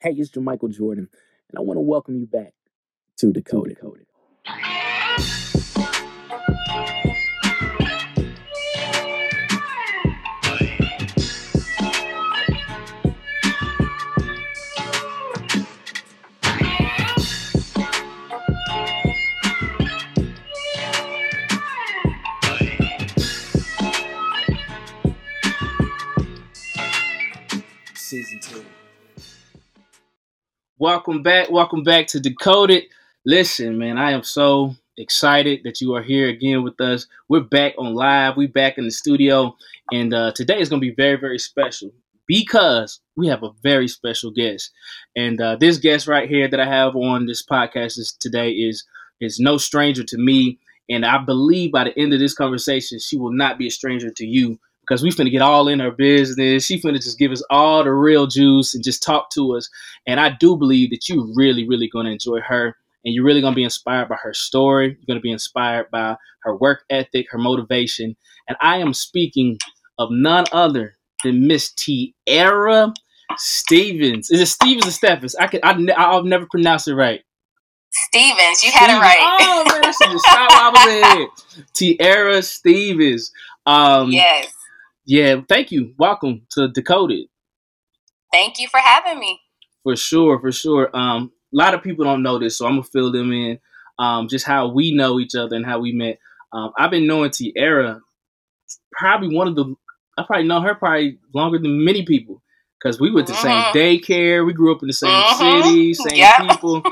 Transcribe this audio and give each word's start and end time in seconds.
Hey, 0.00 0.14
it's 0.16 0.30
Michael 0.36 0.68
Jordan, 0.68 1.08
and 1.50 1.58
I 1.58 1.60
want 1.60 1.76
to 1.76 1.80
welcome 1.80 2.16
you 2.20 2.26
back 2.26 2.54
to 3.16 3.32
Decoded. 3.32 3.78
Decoded. 3.78 4.06
Welcome 30.90 31.22
back. 31.22 31.50
Welcome 31.50 31.82
back 31.82 32.06
to 32.06 32.18
Decoded. 32.18 32.84
Listen, 33.26 33.76
man, 33.76 33.98
I 33.98 34.12
am 34.12 34.22
so 34.22 34.74
excited 34.96 35.60
that 35.64 35.82
you 35.82 35.94
are 35.94 36.02
here 36.02 36.30
again 36.30 36.62
with 36.62 36.80
us. 36.80 37.06
We're 37.28 37.42
back 37.42 37.74
on 37.76 37.92
live. 37.92 38.38
We're 38.38 38.48
back 38.48 38.78
in 38.78 38.86
the 38.86 38.90
studio, 38.90 39.54
and 39.92 40.14
uh, 40.14 40.32
today 40.32 40.58
is 40.58 40.70
going 40.70 40.80
to 40.80 40.88
be 40.88 40.94
very, 40.94 41.16
very 41.16 41.38
special 41.38 41.90
because 42.26 43.00
we 43.18 43.26
have 43.26 43.42
a 43.42 43.50
very 43.62 43.86
special 43.86 44.30
guest. 44.30 44.70
And 45.14 45.38
uh, 45.42 45.56
this 45.56 45.76
guest 45.76 46.06
right 46.08 46.26
here 46.26 46.48
that 46.48 46.58
I 46.58 46.66
have 46.66 46.96
on 46.96 47.26
this 47.26 47.44
podcast 47.44 47.98
is, 47.98 48.16
today 48.18 48.52
is 48.52 48.82
is 49.20 49.38
no 49.38 49.58
stranger 49.58 50.04
to 50.04 50.16
me. 50.16 50.58
And 50.88 51.04
I 51.04 51.18
believe 51.18 51.70
by 51.70 51.84
the 51.84 51.98
end 51.98 52.14
of 52.14 52.18
this 52.18 52.32
conversation, 52.32 52.98
she 52.98 53.18
will 53.18 53.32
not 53.32 53.58
be 53.58 53.66
a 53.66 53.70
stranger 53.70 54.10
to 54.10 54.26
you 54.26 54.58
because 54.88 55.02
we 55.02 55.10
finna 55.10 55.30
get 55.30 55.42
all 55.42 55.68
in 55.68 55.80
her 55.80 55.90
business. 55.90 56.64
She 56.64 56.80
finna 56.80 57.02
just 57.02 57.18
give 57.18 57.32
us 57.32 57.42
all 57.50 57.84
the 57.84 57.92
real 57.92 58.26
juice 58.26 58.74
and 58.74 58.82
just 58.82 59.02
talk 59.02 59.30
to 59.30 59.56
us. 59.56 59.68
And 60.06 60.18
I 60.18 60.30
do 60.30 60.56
believe 60.56 60.90
that 60.90 61.08
you 61.08 61.30
really, 61.36 61.68
really 61.68 61.88
gonna 61.88 62.10
enjoy 62.10 62.40
her 62.40 62.76
and 63.04 63.14
you're 63.14 63.24
really 63.24 63.40
gonna 63.40 63.56
be 63.56 63.64
inspired 63.64 64.08
by 64.08 64.16
her 64.22 64.32
story. 64.32 64.88
You're 64.88 65.06
gonna 65.06 65.20
be 65.20 65.32
inspired 65.32 65.90
by 65.90 66.16
her 66.42 66.56
work 66.56 66.84
ethic, 66.90 67.26
her 67.30 67.38
motivation. 67.38 68.16
And 68.48 68.56
I 68.60 68.78
am 68.78 68.94
speaking 68.94 69.58
of 69.98 70.10
none 70.10 70.46
other 70.52 70.96
than 71.22 71.46
Miss 71.46 71.72
Tiara 71.72 72.94
Stevens. 73.36 74.30
Is 74.30 74.40
it 74.40 74.46
Stevens 74.46 74.86
or 74.86 74.92
Stephens? 74.92 75.34
I 75.36 75.48
can 75.48 75.60
I, 75.62 75.92
I'll 75.96 76.24
never 76.24 76.46
pronounce 76.46 76.88
it 76.88 76.94
right. 76.94 77.22
Stevens, 77.90 78.62
you 78.62 78.70
had 78.70 78.90
it 78.90 79.00
right. 79.00 79.18
Oh 79.20 79.64
man, 79.66 79.92
should 79.92 80.12
just 80.12 80.24
stop 80.24 80.50
while 80.50 80.60
I 80.60 80.70
was 80.70 81.02
ahead. 81.02 81.66
Tiara 81.74 82.42
Stevens. 82.42 83.32
Um, 83.66 84.10
yes. 84.10 84.54
Yeah, 85.08 85.40
thank 85.48 85.72
you. 85.72 85.94
Welcome 85.96 86.42
to 86.50 86.68
Decoded. 86.68 87.28
Thank 88.30 88.58
you 88.58 88.68
for 88.68 88.78
having 88.78 89.18
me. 89.18 89.40
For 89.82 89.96
sure, 89.96 90.38
for 90.38 90.52
sure. 90.52 90.94
Um, 90.94 91.32
a 91.50 91.56
lot 91.56 91.72
of 91.72 91.82
people 91.82 92.04
don't 92.04 92.22
know 92.22 92.38
this, 92.38 92.58
so 92.58 92.66
I'm 92.66 92.72
gonna 92.72 92.82
fill 92.82 93.10
them 93.10 93.32
in. 93.32 93.58
Um, 93.98 94.28
just 94.28 94.44
how 94.44 94.68
we 94.68 94.94
know 94.94 95.18
each 95.18 95.34
other 95.34 95.56
and 95.56 95.64
how 95.64 95.78
we 95.78 95.92
met. 95.92 96.18
Um, 96.52 96.72
I've 96.76 96.90
been 96.90 97.06
knowing 97.06 97.30
Tiara 97.30 98.02
probably 98.92 99.34
one 99.34 99.48
of 99.48 99.56
the. 99.56 99.74
I 100.18 100.24
probably 100.24 100.46
know 100.46 100.60
her 100.60 100.74
probably 100.74 101.18
longer 101.34 101.58
than 101.58 101.86
many 101.86 102.04
people 102.04 102.42
because 102.78 103.00
we 103.00 103.10
went 103.10 103.28
to 103.28 103.32
the 103.32 103.38
mm-hmm. 103.38 103.72
same 103.72 104.00
daycare. 104.00 104.44
We 104.44 104.52
grew 104.52 104.74
up 104.74 104.82
in 104.82 104.88
the 104.88 104.92
same 104.92 105.10
mm-hmm. 105.10 105.62
city, 105.62 105.94
same 105.94 106.18
yep. 106.18 106.36
people, 106.50 106.82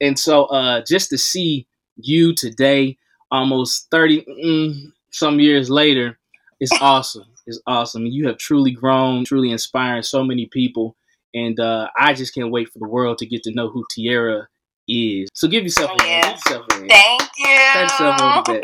and 0.00 0.16
so 0.16 0.44
uh, 0.44 0.84
just 0.86 1.10
to 1.10 1.18
see 1.18 1.66
you 1.96 2.36
today, 2.36 2.98
almost 3.32 3.90
thirty 3.90 4.22
mm, 4.22 4.92
some 5.10 5.40
years 5.40 5.70
later, 5.70 6.20
is 6.60 6.70
awesome 6.80 7.24
is 7.46 7.62
awesome. 7.66 8.06
You 8.06 8.26
have 8.28 8.38
truly 8.38 8.70
grown, 8.70 9.24
truly 9.24 9.50
inspiring 9.50 10.02
so 10.02 10.24
many 10.24 10.46
people. 10.46 10.96
And 11.34 11.58
uh, 11.58 11.88
I 11.98 12.14
just 12.14 12.34
can't 12.34 12.50
wait 12.50 12.68
for 12.68 12.78
the 12.78 12.88
world 12.88 13.18
to 13.18 13.26
get 13.26 13.42
to 13.44 13.52
know 13.52 13.68
who 13.68 13.84
Tiara 13.90 14.48
is. 14.88 15.28
So 15.34 15.48
give 15.48 15.64
yourself 15.64 15.90
a 15.98 16.02
hand. 16.02 16.38
Yourself 16.46 16.66
a 16.70 16.74
hand. 16.74 16.90
Thank 16.90 17.22
you. 17.38 17.58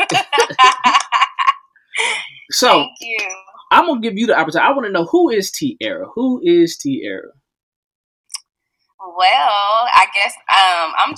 so 2.53 2.87
you. 3.01 3.17
I'm 3.73 3.87
gonna 3.87 4.01
give 4.01 4.19
you 4.19 4.27
the 4.27 4.39
opportunity. 4.39 4.69
I 4.69 4.73
want 4.73 4.87
to 4.87 4.93
know 4.93 5.05
who 5.05 5.31
is 5.31 5.51
Tiara. 5.51 6.07
Who 6.15 6.41
is 6.45 6.77
Tiara? 6.77 7.31
Well, 9.01 9.89
I 9.95 10.07
guess 10.15 10.35
um, 10.51 10.93
I'm 10.99 11.15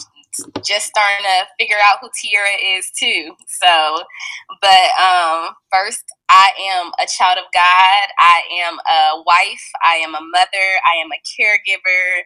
just 0.65 0.87
starting 0.87 1.25
to 1.25 1.47
figure 1.59 1.77
out 1.83 1.99
who 2.01 2.09
Tiara 2.21 2.79
is 2.79 2.91
too. 2.99 3.35
So, 3.49 4.03
but 4.61 4.89
um, 5.01 5.55
first, 5.73 6.05
I 6.29 6.51
am 6.73 6.93
a 7.01 7.07
child 7.07 7.39
of 7.39 7.45
God. 7.53 8.07
I 8.19 8.43
am 8.63 8.79
a 8.79 9.23
wife. 9.27 9.65
I 9.85 9.97
am 9.97 10.15
a 10.15 10.21
mother. 10.21 10.69
I 10.87 11.01
am 11.03 11.11
a 11.13 11.21
caregiver, 11.25 12.23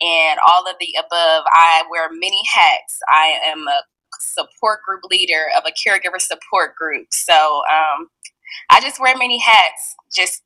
and 0.00 0.38
all 0.46 0.68
of 0.68 0.76
the 0.80 0.94
above. 0.98 1.44
I 1.48 1.84
wear 1.90 2.08
many 2.12 2.40
hats. 2.52 2.98
I 3.10 3.40
am 3.46 3.66
a 3.68 3.82
support 4.20 4.80
group 4.86 5.02
leader 5.10 5.46
of 5.56 5.64
a 5.66 5.72
caregiver 5.72 6.20
support 6.20 6.76
group. 6.76 7.08
So, 7.12 7.62
um, 7.70 8.08
I 8.70 8.80
just 8.80 9.00
wear 9.00 9.16
many 9.16 9.38
hats. 9.38 9.96
Just 10.14 10.42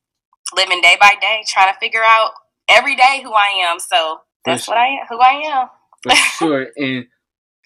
living 0.55 0.81
day 0.81 0.97
by 1.01 1.15
day, 1.21 1.45
trying 1.47 1.73
to 1.73 1.79
figure 1.79 2.03
out 2.05 2.33
every 2.69 2.97
day 2.97 3.21
who 3.23 3.33
I 3.33 3.67
am. 3.69 3.79
So 3.81 4.21
that's 4.45 4.69
what 4.69 4.79
I 4.79 4.87
am. 4.87 5.07
Who 5.09 5.19
I 5.19 5.43
am 5.45 5.69
for 6.03 6.15
sure. 6.15 6.69
And 6.77 7.07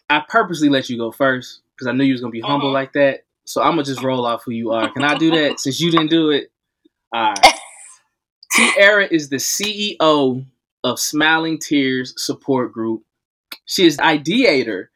I 0.08 0.22
purposely 0.28 0.68
let 0.68 0.88
you 0.88 0.98
go 0.98 1.10
first 1.10 1.62
because 1.74 1.86
I 1.86 1.92
knew 1.92 2.04
you 2.04 2.14
was 2.14 2.20
gonna 2.20 2.30
be 2.30 2.40
humble 2.40 2.68
mm-hmm. 2.68 2.74
like 2.74 2.92
that. 2.94 3.24
So 3.46 3.62
I'm 3.62 3.72
gonna 3.72 3.84
just 3.84 4.02
roll 4.02 4.26
off 4.26 4.44
who 4.44 4.52
you 4.52 4.72
are. 4.72 4.90
Can 4.90 5.04
I 5.04 5.16
do 5.16 5.30
that 5.32 5.60
since 5.60 5.80
you 5.80 5.90
didn't 5.90 6.10
do 6.10 6.30
it? 6.30 6.50
All 7.12 7.28
right. 7.30 7.54
Tiara 8.52 9.08
is 9.10 9.28
the 9.28 9.36
CEO 9.36 10.46
of 10.84 11.00
Smiling 11.00 11.58
Tears 11.58 12.14
Support 12.16 12.72
Group. 12.72 13.02
She 13.66 13.86
is 13.86 13.96
the 13.96 14.04
ideator 14.04 14.86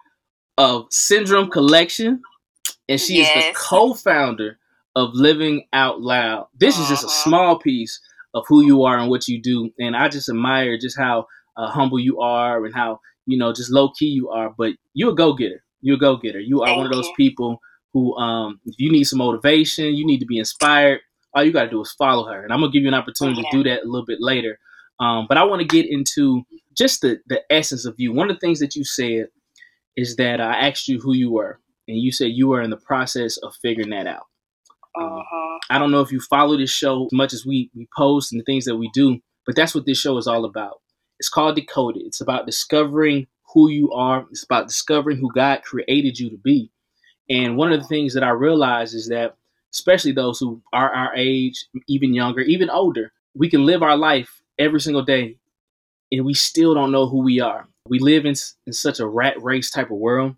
of 0.57 0.87
Syndrome 0.91 1.51
Collection, 1.51 2.23
and 2.89 3.01
she 3.01 3.17
yes. 3.17 3.37
is 3.37 3.45
the 3.45 3.55
co-founder 3.55 4.59
of 4.95 5.11
Living 5.15 5.67
Out 5.73 6.01
Loud. 6.01 6.49
This 6.59 6.75
uh-huh. 6.75 6.83
is 6.85 6.89
just 6.89 7.05
a 7.05 7.07
uh-huh. 7.07 7.25
small 7.25 7.59
piece 7.59 8.01
of 8.35 8.45
who 8.47 8.63
you 8.63 8.85
are 8.85 8.99
and 8.99 9.09
what 9.09 9.27
you 9.27 9.41
do, 9.41 9.71
and 9.79 9.97
I 9.97 10.09
just 10.09 10.29
admire 10.29 10.79
just 10.79 10.99
how 10.99 11.27
uh, 11.57 11.69
humble 11.69 11.99
you 11.99 12.21
are 12.21 12.65
and 12.65 12.75
how 12.75 13.01
you 13.29 13.39
know 13.39 13.53
just 13.53 13.71
low 13.71 13.91
key 13.91 14.07
you 14.07 14.31
are. 14.31 14.55
But 14.57 14.73
you're 14.95 15.13
a 15.13 15.15
go 15.15 15.35
getter. 15.35 15.63
You're 15.81 15.97
a 15.97 16.01
go 16.01 16.17
getter. 16.17 16.41
You 16.41 16.63
are 16.63 16.69
Thank 16.69 16.79
one 16.79 16.87
of 16.87 16.93
those 16.93 17.07
you. 17.07 17.15
people 17.17 17.61
who, 17.93 18.17
um, 18.17 18.61
if 18.67 18.75
you 18.79 18.91
need 18.91 19.05
some 19.05 19.19
motivation, 19.21 19.95
you 19.95 20.07
need 20.07 20.19
to 20.21 20.27
be 20.27 20.39
inspired. 20.39 21.01
All 21.35 21.45
you 21.45 21.53
got 21.53 21.65
to 21.65 21.71
do 21.71 21.81
is 21.81 21.93
follow 21.93 22.27
her, 22.33 22.43
and 22.43 22.53
I'm 22.53 22.61
gonna 22.61 22.73
give 22.73 22.83
you 22.83 22.89
an 22.89 22.95
opportunity 22.95 23.43
to 23.43 23.49
do 23.53 23.63
that 23.65 23.83
a 23.83 23.87
little 23.87 24.07
bit 24.07 24.19
later. 24.21 24.59
Um, 25.01 25.27
but 25.29 25.39
I 25.39 25.45
want 25.45 25.61
to 25.61 25.69
get 25.69 25.87
into 25.89 26.43
just 26.77 27.03
the 27.03 27.19
the 27.29 27.43
essence 27.51 27.85
of 27.85 27.95
you. 27.99 28.13
One 28.13 28.31
of 28.31 28.37
the 28.37 28.41
things 28.41 28.61
that 28.61 28.75
you 28.75 28.85
said 28.85 29.29
is 29.97 30.17
that 30.17 30.41
I 30.41 30.69
asked 30.69 30.89
you 30.89 31.01
who 31.01 31.15
you 31.15 31.31
were, 31.31 31.61
and 31.87 31.99
you 31.99 32.13
said 32.13 32.33
you 32.33 32.49
were 32.49 32.63
in 32.63 32.71
the 32.71 32.77
process 32.79 33.37
of 33.39 33.55
figuring 33.63 33.91
that 33.91 34.07
out. 34.07 34.27
Uh-huh. 34.97 35.59
I 35.71 35.79
don't 35.79 35.91
know 35.91 36.01
if 36.01 36.11
you 36.11 36.21
follow 36.21 36.57
this 36.57 36.71
show 36.71 37.07
as 37.07 37.13
much 37.13 37.33
as 37.33 37.47
we 37.47 37.71
we 37.75 37.89
post 37.97 38.33
and 38.33 38.41
the 38.41 38.45
things 38.45 38.65
that 38.65 38.77
we 38.77 38.91
do, 38.95 39.19
but 39.47 39.55
that's 39.55 39.75
what 39.75 39.87
this 39.87 39.99
show 39.99 40.17
is 40.19 40.27
all 40.27 40.45
about. 40.45 40.81
It's 41.19 41.29
called 41.29 41.57
Decoded. 41.57 42.03
It's 42.05 42.21
about 42.21 42.47
discovering 42.47 43.27
who 43.53 43.71
you 43.71 43.93
are. 43.93 44.27
It's 44.31 44.45
about 44.45 44.69
discovering 44.69 45.19
who 45.19 45.33
God 45.33 45.63
created 45.63 46.19
you 46.19 46.31
to 46.31 46.37
be. 46.37 46.71
And 47.29 47.57
one 47.57 47.73
of 47.73 47.81
the 47.81 47.87
things 47.89 48.15
that 48.15 48.23
I 48.23 48.31
realize 48.31 48.95
is 48.95 49.09
that, 49.09 49.37
especially 49.73 50.13
those 50.13 50.39
who 50.39 50.63
are 50.73 50.95
our 50.95 51.15
age, 51.15 51.67
even 51.89 52.15
younger, 52.15 52.41
even 52.41 52.71
older, 52.71 53.13
we 53.35 53.51
can 53.51 53.67
live 53.67 53.83
our 53.83 53.97
life 53.97 54.43
every 54.59 54.81
single 54.81 55.03
day 55.03 55.37
and 56.11 56.25
we 56.25 56.35
still 56.35 56.75
don't 56.75 56.93
know 56.93 57.07
who 57.07 57.23
we 57.23 57.41
are. 57.41 57.67
We 57.87 57.99
live 57.99 58.25
in, 58.25 58.35
in 58.67 58.73
such 58.73 59.01
a 59.01 59.07
rat 59.07 59.43
race 59.43 59.71
type 59.71 59.91
of 59.91 59.99
world 59.99 60.37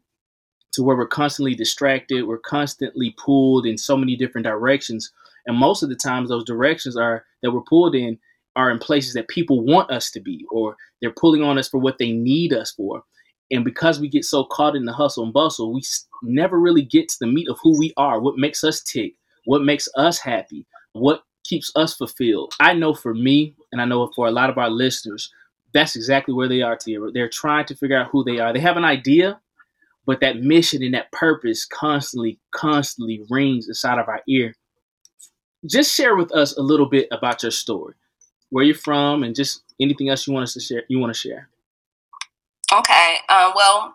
to 0.73 0.83
where 0.83 0.97
we're 0.97 1.07
constantly 1.07 1.55
distracted, 1.55 2.27
we're 2.27 2.39
constantly 2.39 3.15
pulled 3.19 3.67
in 3.67 3.77
so 3.77 3.97
many 3.97 4.17
different 4.17 4.47
directions. 4.47 5.13
And 5.47 5.57
most 5.57 5.83
of 5.83 5.89
the 5.89 5.97
times, 5.97 6.29
those 6.29 6.45
directions 6.45 6.97
are 6.97 7.25
that 7.43 7.51
we're 7.51 7.63
pulled 7.63 7.95
in 7.95 8.19
are 8.57 8.71
in 8.71 8.79
places 8.79 9.15
that 9.15 9.29
people 9.29 9.65
want 9.65 9.91
us 9.91 10.11
to 10.11 10.21
be, 10.21 10.45
or 10.51 10.77
they're 11.01 11.13
pulling 11.13 11.43
on 11.43 11.59
us 11.59 11.69
for 11.69 11.79
what 11.79 11.99
they 11.99 12.13
need 12.13 12.53
us 12.53 12.73
for. 12.73 13.03
And 13.51 13.65
because 13.65 14.01
we 14.01 14.09
get 14.09 14.25
so 14.25 14.45
caught 14.45 14.77
in 14.77 14.85
the 14.85 14.93
hustle 14.93 15.25
and 15.25 15.33
bustle, 15.33 15.73
we 15.73 15.83
never 16.23 16.59
really 16.59 16.83
get 16.83 17.09
to 17.09 17.17
the 17.21 17.27
meat 17.27 17.49
of 17.49 17.59
who 17.63 17.79
we 17.79 17.93
are, 17.97 18.21
what 18.21 18.37
makes 18.37 18.63
us 18.63 18.83
tick, 18.83 19.15
what 19.45 19.63
makes 19.63 19.89
us 19.97 20.19
happy, 20.19 20.67
what 20.93 21.23
keeps 21.45 21.73
us 21.75 21.95
fulfilled. 21.95 22.53
I 22.61 22.75
know 22.75 22.95
for 22.95 23.15
me, 23.15 23.55
and 23.73 23.81
I 23.81 23.85
know 23.85 24.11
for 24.15 24.27
a 24.27 24.33
lot 24.33 24.51
of 24.51 24.59
our 24.59 24.71
listeners, 24.71 25.33
that's 25.73 25.97
exactly 25.97 26.35
where 26.35 26.49
they 26.49 26.63
are 26.63 26.77
today. 26.77 26.99
They're 27.13 27.29
trying 27.29 27.67
to 27.67 27.77
figure 27.77 27.99
out 27.99 28.11
who 28.11 28.25
they 28.25 28.39
are. 28.39 28.53
They 28.53 28.61
have 28.61 28.77
an 28.77 28.85
idea, 28.85 29.41
but 30.07 30.21
that 30.21 30.41
mission 30.41 30.83
and 30.83 30.95
that 30.95 31.13
purpose 31.13 31.65
constantly, 31.65 32.39
constantly 32.53 33.23
rings 33.31 33.69
inside 33.69 33.99
of 33.99 34.09
our 34.09 34.23
ear. 34.29 34.55
Just 35.67 35.95
share 35.95 36.17
with 36.17 36.33
us 36.33 36.57
a 36.57 36.63
little 36.63 36.89
bit 36.89 37.09
about 37.11 37.43
your 37.43 37.53
story 37.53 37.95
where 38.51 38.65
you're 38.65 38.75
from, 38.75 39.23
and 39.23 39.35
just 39.35 39.63
anything 39.81 40.09
else 40.09 40.27
you 40.27 40.33
want 40.33 40.45
us 40.45 40.55
to 40.55 40.61
share. 40.61 40.83
You 40.89 40.99
want 40.99 41.15
to 41.15 41.19
share? 41.19 41.49
Okay. 42.73 43.17
Um, 43.29 43.53
well, 43.57 43.95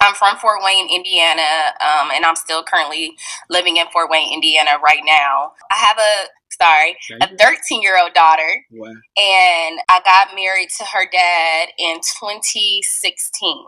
I'm 0.00 0.14
from 0.14 0.36
Fort 0.38 0.60
Wayne, 0.64 0.88
Indiana, 0.92 1.74
um, 1.80 2.10
and 2.14 2.24
I'm 2.24 2.36
still 2.36 2.62
currently 2.62 3.16
living 3.50 3.76
in 3.76 3.86
Fort 3.92 4.10
Wayne, 4.10 4.32
Indiana 4.32 4.72
right 4.82 5.02
now. 5.04 5.52
I 5.70 5.76
have 5.76 5.98
a 5.98 6.28
sorry, 6.60 6.96
a 7.20 7.28
13 7.36 7.82
year 7.82 7.98
old 8.00 8.14
daughter. 8.14 8.64
Wow. 8.72 8.88
And 8.88 9.80
I 9.88 10.00
got 10.04 10.34
married 10.34 10.70
to 10.78 10.84
her 10.84 11.08
dad 11.10 11.68
in 11.78 11.96
2016. 11.96 13.64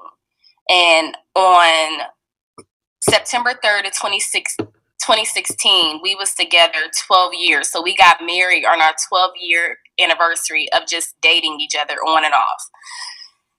And 0.69 1.17
on 1.35 2.03
September 3.01 3.55
3rd 3.65 3.87
of 3.87 3.93
2016, 3.93 6.01
we 6.03 6.15
was 6.15 6.35
together 6.35 6.91
12 7.07 7.35
years. 7.35 7.69
So 7.69 7.83
we 7.83 7.97
got 7.97 8.19
married 8.25 8.65
on 8.65 8.81
our 8.81 8.95
12 9.09 9.33
year 9.41 9.79
anniversary 10.03 10.69
of 10.73 10.89
just 10.89 11.15
dating 11.23 11.61
each 11.61 11.77
other 11.81 11.95
on 11.97 12.25
and 12.25 12.35
off. 12.35 12.71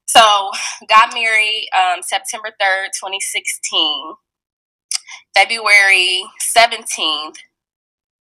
So 0.06 0.50
got 0.88 1.14
married 1.14 1.68
um, 1.76 2.02
September 2.02 2.50
3rd, 2.60 2.88
2016. 2.98 4.14
February 5.34 6.24
17th, 6.40 7.36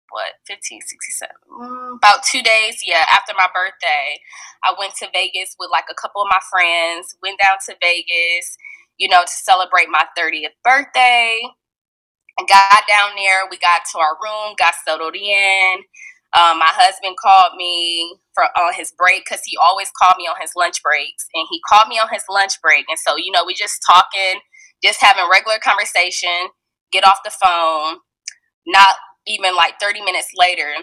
what, 0.10 0.34
15, 0.48 0.82
67, 0.82 1.36
mm, 1.52 1.96
about 1.98 2.24
two 2.24 2.42
days, 2.42 2.82
yeah, 2.86 3.06
after 3.12 3.34
my 3.38 3.48
birthday, 3.54 4.20
I 4.64 4.74
went 4.80 4.96
to 4.98 5.08
Vegas 5.14 5.56
with 5.60 5.70
like 5.72 5.86
a 5.92 5.96
couple 5.96 6.22
of 6.22 6.30
my 6.30 6.40
friends, 6.52 7.16
went 7.24 7.40
down 7.40 7.58
to 7.68 7.76
Vegas, 7.82 8.58
you 8.98 9.10
know, 9.10 9.22
to 9.24 9.32
celebrate 9.32 9.90
my 9.90 10.06
30th 10.18 10.56
birthday. 10.64 11.42
Got 12.50 12.88
down 12.88 13.12
there, 13.18 13.44
we 13.52 13.58
got 13.60 13.84
to 13.94 14.00
our 14.00 14.18
room, 14.24 14.56
got 14.58 14.74
settled 14.86 15.16
in. 15.16 15.78
Um, 16.34 16.60
my 16.60 16.70
husband 16.72 17.18
called 17.18 17.56
me 17.58 18.18
for 18.34 18.46
on 18.60 18.74
his 18.74 18.94
break 18.98 19.26
because 19.26 19.42
he 19.46 19.58
always 19.58 19.92
called 20.02 20.16
me 20.18 20.28
on 20.28 20.36
his 20.40 20.52
lunch 20.56 20.82
breaks, 20.84 21.28
and 21.34 21.48
he 21.52 21.60
called 21.68 21.90
me 21.90 22.00
on 22.00 22.08
his 22.12 22.24
lunch 22.30 22.54
break, 22.62 22.86
and 22.90 23.00
so 23.00 23.18
you 23.18 23.32
know 23.32 23.44
we 23.46 23.54
just 23.54 23.82
talking, 23.86 24.40
just 24.84 25.02
having 25.02 25.28
regular 25.32 25.60
conversation. 25.64 26.50
Get 26.92 27.06
off 27.06 27.20
the 27.24 27.32
phone. 27.32 28.00
Not 28.68 28.96
even 29.28 29.56
like 29.56 29.80
thirty 29.82 30.02
minutes 30.02 30.30
later, 30.38 30.74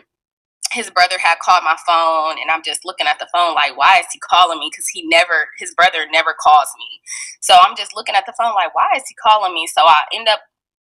his 0.73 0.91
brother 0.91 1.17
had 1.19 1.39
called 1.41 1.65
my 1.65 1.77
phone, 1.87 2.41
and 2.41 2.51
I'm 2.51 2.63
just 2.63 2.85
looking 2.85 3.07
at 3.07 3.19
the 3.19 3.29
phone 3.33 3.55
like, 3.55 3.77
why 3.77 3.99
is 4.01 4.07
he 4.13 4.19
calling 4.19 4.59
me? 4.59 4.71
Because 4.73 4.89
he 4.89 5.07
never, 5.09 5.49
his 5.59 5.75
brother 5.75 6.07
never 6.13 6.35
calls 6.39 6.69
me. 6.79 7.01
So 7.41 7.57
I'm 7.61 7.77
just 7.77 7.95
looking 7.97 8.15
at 8.15 8.27
the 8.27 8.35
phone 8.39 8.55
like, 8.55 8.75
why 8.75 8.89
is 8.97 9.03
he 9.09 9.15
calling 9.15 9.55
me? 9.55 9.67
So 9.67 9.83
I 9.83 10.05
end 10.15 10.29
up 10.29 10.41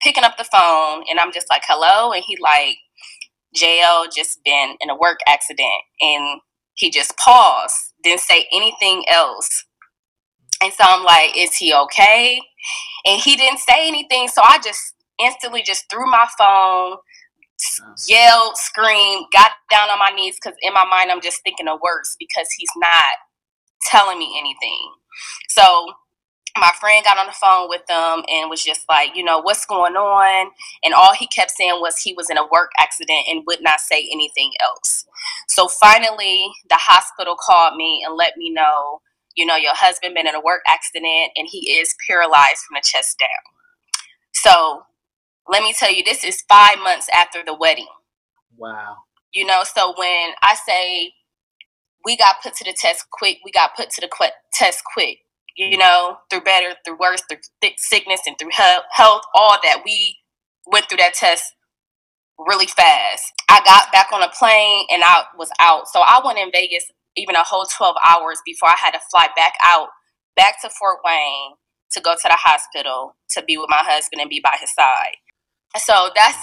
picking 0.03 0.25
up 0.25 0.37
the 0.37 0.45
phone, 0.45 1.05
and 1.09 1.19
I'm 1.19 1.33
just 1.33 1.49
like, 1.49 1.63
hello, 1.67 2.13
and 2.13 2.23
he 2.27 2.37
like 2.41 2.77
JL 3.57 4.07
just 4.15 4.43
been 4.45 4.77
in 4.81 4.91
a 4.91 4.97
work 4.97 5.19
accident 5.27 5.69
and 6.01 6.41
he 6.75 6.91
just 6.91 7.17
paused, 7.17 7.75
didn't 8.03 8.21
say 8.21 8.47
anything 8.53 9.05
else. 9.09 9.65
And 10.63 10.73
so 10.73 10.85
I'm 10.87 11.05
like, 11.05 11.37
is 11.37 11.55
he 11.57 11.75
okay? 11.75 12.41
And 13.07 13.21
he 13.21 13.37
didn't 13.37 13.59
say 13.59 13.89
anything. 13.89 14.29
So 14.29 14.43
I 14.43 14.59
just 14.63 14.95
instantly 15.21 15.63
just 15.63 15.91
threw 15.91 16.11
my 16.11 16.27
phone, 16.39 16.97
yelled, 18.09 18.57
screamed, 18.57 19.27
got 19.33 19.53
down 19.71 19.91
on 19.91 19.99
my 19.99 20.11
knees 20.15 20.37
because 20.43 20.57
in 20.63 20.73
my 20.73 20.85
mind 20.85 21.11
I'm 21.11 21.21
just 21.21 21.43
thinking 21.43 21.69
of 21.69 21.81
worse 21.83 22.17
because 22.19 22.49
he's 22.57 22.71
not 22.77 23.17
telling 23.83 24.19
me 24.19 24.37
anything. 24.39 24.93
So 25.49 25.93
my 26.59 26.71
friend 26.79 27.05
got 27.05 27.19
on 27.19 27.27
the 27.27 27.33
phone 27.33 27.69
with 27.69 27.87
them 27.87 28.25
and 28.29 28.51
was 28.51 28.63
just 28.63 28.85
like, 28.89 29.17
you 29.17 29.25
know, 29.25 29.41
what's 29.41 29.65
going 29.65 29.95
on? 29.95 30.51
And 30.85 30.93
all 30.93 31.15
he 31.15 31.27
kept 31.27 31.53
saying 31.53 31.79
was 31.81 31.99
he 31.99 32.13
was 32.13 32.29
in 32.29 32.37
a 32.37 32.47
work 32.47 32.71
accident 32.79 33.25
and 33.29 33.45
would 33.47 33.63
not 33.63 33.81
say 33.81 34.09
anything 34.13 34.53
else. 34.63 35.07
So 35.49 35.69
finally, 35.69 36.51
the 36.69 36.77
hospital 36.79 37.37
called 37.41 37.77
me 37.77 38.03
and 38.07 38.17
let 38.17 38.37
me 38.37 38.51
know, 38.51 39.01
you 39.35 39.47
know, 39.47 39.57
your 39.57 39.75
husband 39.75 40.15
been 40.15 40.27
in 40.27 40.35
a 40.35 40.41
work 40.41 40.61
accident 40.67 41.33
and 41.37 41.49
he 41.51 41.73
is 41.79 41.95
paralyzed 42.09 42.59
from 42.69 42.75
the 42.75 42.83
chest 42.85 43.19
down. 43.19 43.29
So 44.35 44.83
let 45.49 45.63
me 45.63 45.73
tell 45.73 45.93
you, 45.93 46.05
this 46.05 46.23
is 46.23 46.43
five 46.49 46.79
months 46.79 47.09
after 47.15 47.43
the 47.45 47.55
wedding. 47.55 47.89
Wow. 48.59 48.97
You 49.33 49.47
know, 49.47 49.63
so 49.65 49.95
when 49.97 50.33
I 50.43 50.55
say 50.67 51.13
we 52.05 52.17
got 52.17 52.43
put 52.43 52.55
to 52.57 52.65
the 52.65 52.75
test 52.79 53.07
quick, 53.11 53.39
we 53.43 53.51
got 53.51 53.75
put 53.75 53.89
to 53.91 54.03
the 54.03 54.09
qu- 54.09 54.27
test 54.53 54.83
quick 54.85 55.19
you 55.57 55.79
know, 55.79 56.19
through 56.31 56.43
better, 56.43 56.75
through 56.85 56.99
worse, 56.99 57.23
through 57.29 57.39
sickness, 57.77 58.21
and 58.27 58.37
through 58.39 58.51
health, 58.53 59.23
all 59.35 59.59
that. 59.63 59.83
We 59.85 60.17
went 60.67 60.89
through 60.89 60.99
that 60.99 61.15
test 61.15 61.45
really 62.39 62.67
fast. 62.67 63.33
I 63.49 63.61
got 63.65 63.93
back 63.93 64.09
on 64.13 64.23
a 64.23 64.29
plane 64.29 64.87
and 64.91 65.03
I 65.05 65.25
was 65.37 65.51
out. 65.61 65.89
So 65.89 66.01
I 66.01 66.21
went 66.25 66.39
in 66.39 66.51
Vegas 66.53 66.85
even 67.17 67.37
a 67.37 67.45
whole 67.45 67.67
12 67.67 67.97
hours 68.09 68.41
before 68.45 68.69
I 68.69 68.77
had 68.79 68.93
to 68.93 69.01
fly 69.11 69.29
back 69.37 69.55
out, 69.65 69.89
back 70.37 70.61
to 70.63 70.71
Fort 70.71 70.99
Wayne 71.05 71.53
to 71.93 72.01
go 72.01 72.15
to 72.15 72.23
the 72.25 72.37
hospital 72.39 73.17
to 73.31 73.43
be 73.45 73.59
with 73.59 73.69
my 73.69 73.83
husband 73.85 74.21
and 74.21 74.31
be 74.31 74.41
by 74.43 74.57
his 74.61 74.73
side. 74.73 75.17
So 75.77 76.11
that's 76.15 76.39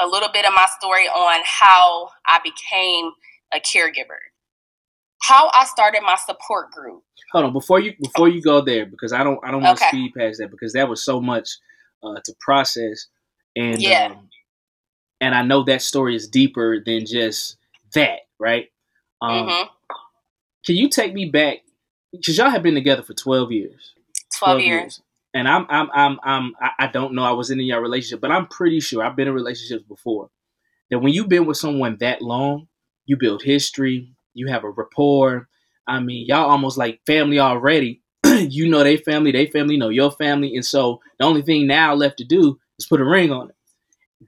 a 0.00 0.06
little 0.06 0.28
bit 0.32 0.44
of 0.46 0.52
my 0.54 0.66
story 0.78 1.06
on 1.06 1.42
how 1.44 2.10
I 2.26 2.38
became 2.42 3.12
a 3.52 3.60
caregiver 3.60 4.31
how 5.22 5.50
I 5.54 5.64
started 5.64 6.02
my 6.02 6.16
support 6.16 6.70
group. 6.70 7.02
Hold 7.32 7.46
on, 7.46 7.52
before 7.52 7.80
you 7.80 7.94
before 8.00 8.28
you 8.28 8.42
go 8.42 8.60
there, 8.60 8.84
because 8.84 9.12
I 9.12 9.24
don't 9.24 9.38
I 9.42 9.50
don't 9.50 9.62
want 9.62 9.78
to 9.78 9.84
okay. 9.84 9.96
speed 9.96 10.12
past 10.16 10.38
that 10.38 10.50
because 10.50 10.74
that 10.74 10.88
was 10.88 11.02
so 11.02 11.20
much 11.20 11.48
uh, 12.02 12.20
to 12.24 12.34
process, 12.40 13.06
and 13.56 13.80
yeah, 13.80 14.08
um, 14.10 14.28
and 15.20 15.34
I 15.34 15.42
know 15.42 15.62
that 15.64 15.80
story 15.80 16.14
is 16.14 16.28
deeper 16.28 16.82
than 16.84 17.06
just 17.06 17.56
that, 17.94 18.20
right? 18.38 18.70
Um, 19.22 19.48
mm-hmm. 19.48 19.68
Can 20.66 20.76
you 20.76 20.88
take 20.88 21.14
me 21.14 21.26
back? 21.26 21.58
Because 22.10 22.36
y'all 22.36 22.50
have 22.50 22.62
been 22.62 22.74
together 22.74 23.02
for 23.02 23.14
twelve 23.14 23.50
years. 23.50 23.94
Twelve, 24.36 24.58
12 24.58 24.60
years. 24.60 24.80
years. 24.80 25.02
And 25.34 25.48
I'm 25.48 25.66
I'm 25.70 25.88
I'm 25.94 26.18
I'm 26.22 26.52
I 26.78 26.88
don't 26.88 27.14
know 27.14 27.22
I 27.22 27.32
was 27.32 27.50
in 27.50 27.58
your 27.60 27.80
relationship, 27.80 28.20
but 28.20 28.30
I'm 28.30 28.46
pretty 28.48 28.80
sure 28.80 29.02
I've 29.02 29.16
been 29.16 29.28
in 29.28 29.34
relationships 29.34 29.84
before. 29.88 30.28
That 30.90 30.98
when 30.98 31.14
you've 31.14 31.30
been 31.30 31.46
with 31.46 31.56
someone 31.56 31.96
that 32.00 32.20
long, 32.20 32.68
you 33.06 33.16
build 33.16 33.42
history, 33.42 34.12
you 34.34 34.48
have 34.48 34.64
a 34.64 34.70
rapport. 34.70 35.48
I 35.86 36.00
mean, 36.00 36.26
y'all 36.26 36.50
almost 36.50 36.78
like 36.78 37.00
family 37.06 37.38
already. 37.38 38.02
you 38.24 38.68
know 38.68 38.84
they 38.84 38.96
family, 38.96 39.32
they 39.32 39.46
family 39.46 39.76
know 39.76 39.88
your 39.88 40.10
family, 40.12 40.54
and 40.54 40.64
so 40.64 41.00
the 41.18 41.24
only 41.24 41.42
thing 41.42 41.66
now 41.66 41.94
left 41.94 42.18
to 42.18 42.24
do 42.24 42.58
is 42.78 42.86
put 42.86 43.00
a 43.00 43.04
ring 43.04 43.32
on 43.32 43.50
it. 43.50 43.56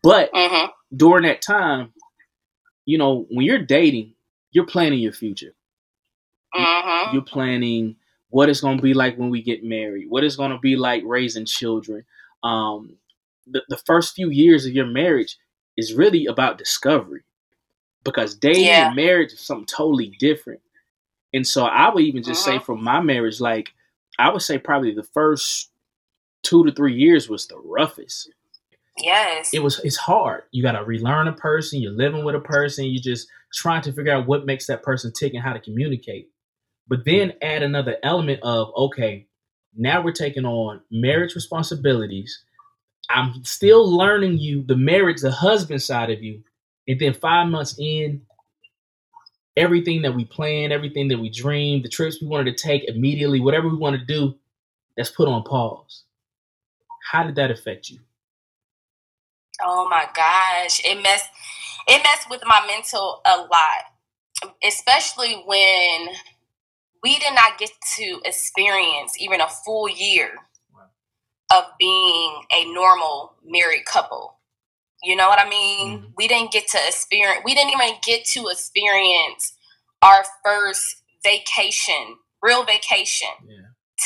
But 0.03 0.33
mm-hmm. 0.33 0.67
during 0.97 1.23
that 1.25 1.43
time, 1.43 1.93
you 2.85 2.99
know, 2.99 3.27
when 3.31 3.47
you're 3.47 3.63
dating, 3.63 4.15
you're 4.51 4.67
planning 4.67 4.99
your 4.99 5.13
future. 5.13 5.55
Mm-hmm. 6.55 7.15
You're 7.15 7.23
planning 7.23 7.97
what 8.31 8.49
it's 8.49 8.61
going 8.61 8.77
to 8.77 8.83
be 8.83 8.95
like 8.95 9.17
when 9.17 9.31
we 9.31 9.43
get 9.43 9.63
married, 9.63 10.11
what 10.11 10.25
it's 10.25 10.37
going 10.37 10.51
to 10.51 10.59
be 10.59 10.77
like 10.77 11.03
raising 11.07 11.45
children. 11.45 12.05
Um, 12.43 12.97
the, 13.47 13.63
the 13.69 13.77
first 13.77 14.15
few 14.15 14.31
years 14.31 14.67
of 14.67 14.73
your 14.73 14.87
marriage 14.87 15.39
is 15.77 15.95
really 15.95 16.27
about 16.27 16.59
discovery 16.59 17.23
because 18.05 18.35
dating 18.35 18.67
yeah. 18.67 18.89
and 18.89 18.97
marriage 18.97 19.33
is 19.33 19.41
something 19.41 19.67
totally 19.67 20.15
different. 20.19 20.61
And 21.33 21.47
so 21.47 21.65
I 21.65 21.93
would 21.93 22.05
even 22.05 22.23
just 22.23 22.47
uh-huh. 22.47 22.59
say 22.59 22.65
from 22.65 22.83
my 22.83 23.01
marriage, 23.01 23.41
like 23.41 23.71
I 24.19 24.31
would 24.31 24.43
say 24.43 24.59
probably 24.59 24.95
the 24.95 25.03
first 25.03 25.71
two 26.43 26.65
to 26.65 26.73
three 26.73 26.95
years 26.95 27.29
was 27.29 27.47
the 27.49 27.59
roughest. 27.59 28.31
Yes. 29.01 29.53
It 29.53 29.63
was 29.63 29.81
it's 29.81 29.97
hard. 29.97 30.45
You 30.53 30.63
gotta 30.63 30.85
relearn 30.85 31.27
a 31.27 31.33
person, 31.33 31.81
you're 31.81 31.93
living 31.93 32.25
with 32.25 32.37
a 32.37 32.41
person, 32.41 32.85
you're 32.85 33.03
just 33.03 33.27
trying 33.53 33.83
to 33.83 33.93
figure 33.93 34.13
out 34.13 34.27
what 34.27 34.47
makes 34.47 34.67
that 34.67 34.83
person 34.83 35.13
tick 35.13 35.35
and 35.35 35.43
how 35.43 35.53
to 35.53 35.61
communicate. 35.61 36.29
But 36.87 37.05
then 37.05 37.33
add 37.43 37.63
another 37.63 37.97
element 38.03 38.41
of 38.43 38.73
okay, 38.77 39.27
now 39.77 40.03
we're 40.03 40.13
taking 40.13 40.45
on 40.45 40.83
marriage 40.91 41.35
responsibilities. 41.35 42.45
I'm 43.11 43.45
still 43.45 43.91
learning 43.91 44.39
you 44.39 44.63
the 44.63 44.77
marriage, 44.77 45.21
the 45.21 45.33
husband 45.33 45.83
side 45.83 46.11
of 46.11 46.23
you, 46.23 46.43
and 46.87 47.01
then 47.01 47.15
five 47.15 47.49
months 47.49 47.77
in, 47.79 48.23
everything 49.57 50.03
that 50.03 50.15
we 50.15 50.25
planned, 50.25 50.73
everything 50.73 51.09
that 51.09 51.19
we 51.19 51.31
dreamed, 51.31 51.85
the 51.85 51.89
trips 51.89 52.21
we 52.21 52.29
wanted 52.29 52.57
to 52.57 52.63
take 52.63 52.85
immediately, 52.89 53.41
whatever 53.41 53.69
we 53.69 53.77
want 53.77 53.99
to 53.99 54.05
do, 54.05 54.35
that's 54.97 55.11
put 55.11 55.29
on 55.29 55.43
pause. 55.45 56.05
How 57.11 57.25
did 57.25 57.37
that 57.37 57.51
affect 57.51 57.91
you? 57.91 57.99
Oh 59.63 59.89
my 59.89 60.07
gosh, 60.15 60.81
it 60.85 61.03
messed 61.03 61.31
it 61.87 62.03
messed 62.03 62.31
with 62.31 62.43
my 62.47 62.65
mental 62.67 63.21
a 63.27 63.37
lot, 63.39 64.55
especially 64.67 65.43
when 65.47 66.09
we 67.03 67.19
did 67.19 67.35
not 67.35 67.59
get 67.59 67.71
to 67.99 68.21
experience 68.25 69.21
even 69.21 69.41
a 69.41 69.49
full 69.49 69.89
year 69.89 70.33
of 71.53 71.65
being 71.79 72.43
a 72.53 72.73
normal 72.73 73.35
married 73.45 73.85
couple. 73.85 74.39
You 75.05 75.17
know 75.17 75.29
what 75.29 75.39
I 75.39 75.49
mean? 75.49 75.99
Mm-hmm. 75.99 76.07
We 76.17 76.29
didn't 76.29 76.53
get 76.53 76.69
to 76.69 76.79
experience, 76.87 77.43
we 77.45 77.55
didn't 77.55 77.73
even 77.73 77.95
get 78.05 78.25
to 78.35 78.49
experience 78.49 79.55
our 80.03 80.25
first 80.45 81.03
vacation, 81.25 82.17
real 82.43 82.65
vacation 82.65 83.29
yeah. 83.47 83.57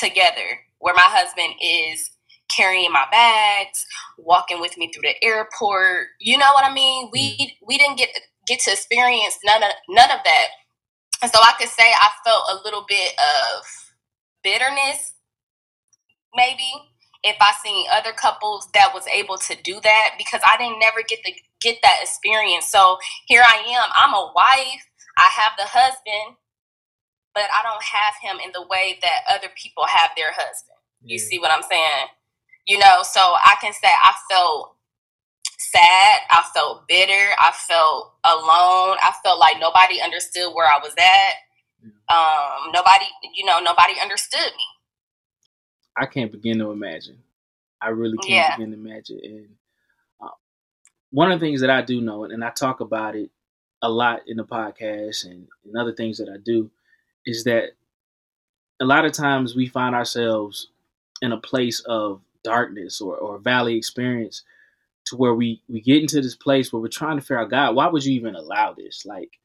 together, 0.01 0.61
where 0.79 0.95
my 0.95 1.07
husband 1.07 1.55
is 1.63 2.11
carrying 2.55 2.93
my 2.93 3.07
bags, 3.11 3.85
walking 4.17 4.61
with 4.61 4.77
me 4.79 4.91
through 4.93 5.03
the 5.03 5.25
airport. 5.25 6.09
You 6.21 6.39
know 6.39 6.51
what 6.55 6.65
I 6.65 6.73
mean? 6.73 7.11
We 7.13 7.57
we 7.67 7.79
didn't 7.79 7.99
get 7.99 8.09
get 8.47 8.61
to 8.61 8.73
experience 8.73 9.39
none 9.45 9.63
of 9.63 9.71
none 9.89 10.11
of 10.11 10.21
that. 10.25 10.47
And 11.23 11.31
so 11.31 11.41
I 11.41 11.53
could 11.59 11.69
say 11.69 11.83
I 11.85 12.11
felt 12.25 12.45
a 12.51 12.63
little 12.65 12.85
bit 12.89 13.13
of 13.19 13.65
bitterness, 14.45 15.15
maybe, 16.35 16.71
if 17.29 17.37
I 17.41 17.53
seen 17.63 17.87
other 17.93 18.13
couples 18.13 18.69
that 18.75 18.93
was 18.95 19.07
able 19.09 19.39
to 19.39 19.57
do 19.63 19.81
that 19.83 20.15
because 20.19 20.41
I 20.49 20.57
didn't 20.57 20.81
never 20.81 21.03
get 21.07 21.25
to 21.25 21.33
get 21.61 21.79
that 21.83 21.99
experience. 22.03 22.67
So 22.67 22.99
here 23.27 23.43
I 23.43 23.63
am. 23.69 23.91
I'm 23.97 24.15
a 24.15 24.33
wife. 24.35 24.85
I 25.17 25.29
have 25.35 25.53
the 25.59 25.67
husband, 25.67 26.37
but 27.35 27.45
I 27.53 27.63
don't 27.63 27.83
have 27.83 28.15
him 28.23 28.41
in 28.45 28.53
the 28.53 28.67
way 28.69 28.99
that 29.03 29.27
other 29.31 29.49
people 29.57 29.85
have 29.87 30.11
their 30.17 30.33
husband. 30.33 30.79
You 31.03 31.19
see 31.19 31.39
what 31.39 31.51
I'm 31.51 31.63
saying? 31.63 32.09
You 32.67 32.79
know, 32.79 33.03
so 33.03 33.21
I 33.21 33.57
can 33.61 33.73
say 33.73 33.89
I 33.89 34.15
felt 34.31 34.77
sad. 35.59 36.21
I 36.31 36.45
felt 36.55 36.87
bitter. 36.89 37.35
I 37.39 37.53
felt 37.53 38.15
alone. 38.25 38.97
I 39.03 39.13
felt 39.23 39.39
like 39.39 39.61
nobody 39.61 40.01
understood 40.01 40.55
where 40.55 40.67
I 40.67 40.79
was 40.79 40.95
at. 40.99 41.35
Um, 42.09 42.73
nobody, 42.73 43.05
you 43.35 43.45
know, 43.45 43.61
nobody 43.61 43.95
understood 44.01 44.53
me. 44.57 44.67
I 45.99 46.07
can't 46.07 46.33
begin 46.33 46.59
to 46.59 46.71
imagine. 46.71 47.19
I 47.81 47.89
really 47.89 48.19
can't 48.19 48.31
yeah. 48.31 48.57
begin 48.57 48.73
to 48.73 48.79
imagine. 48.79 49.21
And 49.25 49.49
uh, 50.21 50.35
one 51.11 51.31
of 51.31 51.39
the 51.39 51.47
things 51.47 51.61
that 51.61 51.71
I 51.71 51.83
do 51.83 52.01
know, 52.01 52.25
and 52.25 52.45
I 52.45 52.51
talk 52.51 52.81
about 52.81 53.17
it 53.17 53.31
a 53.83 53.89
lot 53.89 54.23
in 54.27 54.37
the 54.37 54.45
podcast 54.45 55.25
and, 55.25 55.47
and 55.65 55.77
other 55.77 55.93
things 55.93 56.19
that 56.19 56.29
I 56.29 56.37
do, 56.37 56.71
is 57.25 57.45
that 57.45 57.71
a 58.81 58.85
lot 58.85 59.05
of 59.05 59.13
times 59.13 59.55
we 59.55 59.67
find 59.67 59.95
ourselves 59.95 60.69
in 61.21 61.33
a 61.33 61.37
place 61.37 61.81
of 61.81 62.21
darkness 62.45 63.01
or, 63.01 63.17
or 63.17 63.39
valley 63.39 63.77
experience 63.77 64.43
to 65.07 65.17
where 65.17 65.35
we 65.35 65.61
we 65.69 65.81
get 65.81 66.01
into 66.01 66.21
this 66.21 66.37
place 66.37 66.73
where 66.73 66.81
we're 66.81 66.89
trying 66.89 67.17
to 67.17 67.23
figure 67.23 67.41
out 67.41 67.51
God, 67.51 67.75
why 67.75 67.87
would 67.89 68.05
you 68.05 68.13
even 68.15 68.35
allow 68.35 68.73
this? 68.73 69.05
Like 69.05 69.39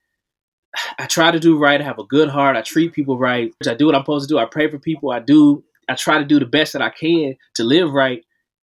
I 0.99 1.05
try 1.05 1.31
to 1.31 1.39
do 1.39 1.57
right, 1.57 1.81
I 1.81 1.83
have 1.83 1.99
a 1.99 2.03
good 2.03 2.29
heart, 2.29 2.55
I 2.55 2.61
treat 2.61 2.93
people 2.93 3.17
right, 3.17 3.53
I 3.67 3.73
do 3.73 3.87
what 3.87 3.95
I'm 3.95 4.01
supposed 4.01 4.27
to 4.27 4.33
do, 4.33 4.39
I 4.39 4.45
pray 4.45 4.69
for 4.69 4.79
people, 4.79 5.11
I 5.11 5.19
do 5.19 5.63
I 5.89 5.95
try 5.95 6.17
to 6.17 6.25
do 6.25 6.39
the 6.39 6.45
best 6.45 6.73
that 6.73 6.81
I 6.81 6.89
can 6.89 7.35
to 7.55 7.63
live 7.63 7.91
right. 7.91 8.23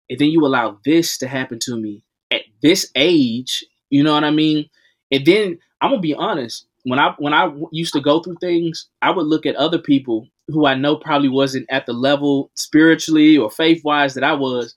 And 0.09 0.19
then 0.19 0.29
you 0.29 0.45
allow 0.45 0.79
this 0.85 1.17
to 1.19 1.27
happen 1.27 1.59
to 1.59 1.75
me 1.75 2.03
at 2.31 2.41
this 2.61 2.89
age, 2.95 3.65
you 3.89 4.03
know 4.03 4.13
what 4.13 4.23
I 4.23 4.31
mean? 4.31 4.69
And 5.11 5.25
then 5.25 5.59
I'm 5.81 5.91
gonna 5.91 6.01
be 6.01 6.13
honest, 6.13 6.65
when 6.83 6.99
I 6.99 7.13
when 7.17 7.33
I 7.33 7.53
used 7.71 7.93
to 7.93 8.01
go 8.01 8.21
through 8.21 8.37
things, 8.39 8.87
I 9.01 9.11
would 9.11 9.25
look 9.25 9.45
at 9.45 9.55
other 9.55 9.79
people 9.79 10.27
who 10.47 10.65
I 10.65 10.75
know 10.75 10.95
probably 10.95 11.29
wasn't 11.29 11.65
at 11.69 11.85
the 11.85 11.93
level 11.93 12.51
spiritually 12.55 13.37
or 13.37 13.51
faith 13.51 13.83
wise 13.83 14.13
that 14.13 14.23
I 14.23 14.33
was, 14.33 14.75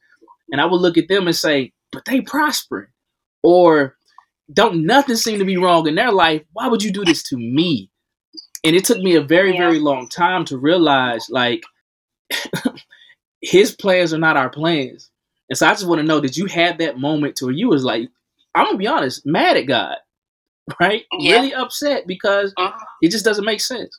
and 0.51 0.61
I 0.61 0.67
would 0.67 0.81
look 0.81 0.99
at 0.99 1.09
them 1.09 1.27
and 1.27 1.37
say, 1.37 1.73
but 1.93 2.05
they 2.05 2.21
prospering. 2.21 2.89
Or 3.43 3.97
don't 4.53 4.85
nothing 4.85 5.17
seem 5.17 5.39
to 5.39 5.45
be 5.45 5.57
wrong 5.57 5.87
in 5.87 5.95
their 5.95 6.13
life. 6.13 6.43
Why 6.53 6.67
would 6.67 6.83
you 6.83 6.93
do 6.93 7.05
this 7.05 7.23
to 7.25 7.37
me? 7.37 7.91
And 8.65 8.77
it 8.77 8.85
took 8.85 8.99
me 8.99 9.15
a 9.15 9.23
very, 9.23 9.53
yeah. 9.53 9.59
very 9.59 9.79
long 9.79 10.09
time 10.09 10.45
to 10.47 10.59
realize 10.59 11.29
like 11.31 11.63
his 13.41 13.75
plans 13.75 14.13
are 14.13 14.19
not 14.19 14.37
our 14.37 14.51
plans. 14.51 15.11
And 15.49 15.57
so 15.59 15.67
I 15.67 15.71
just 15.71 15.87
want 15.87 16.01
to 16.01 16.07
know, 16.07 16.21
did 16.21 16.37
you 16.37 16.47
have 16.47 16.79
that 16.79 16.99
moment 16.99 17.37
to 17.37 17.47
where 17.47 17.55
you 17.55 17.69
was 17.69 17.85
like, 17.85 18.09
I'm 18.55 18.67
gonna 18.67 18.79
be 18.79 18.87
honest, 18.87 19.27
mad 19.27 19.57
at 19.57 19.67
God, 19.67 19.97
right? 20.81 21.05
Yeah. 21.19 21.37
Really 21.37 21.55
upset 21.55 22.07
because 22.07 22.55
mm-hmm. 22.59 22.79
it 23.03 23.11
just 23.11 23.25
doesn't 23.25 23.45
make 23.45 23.61
sense. 23.61 23.99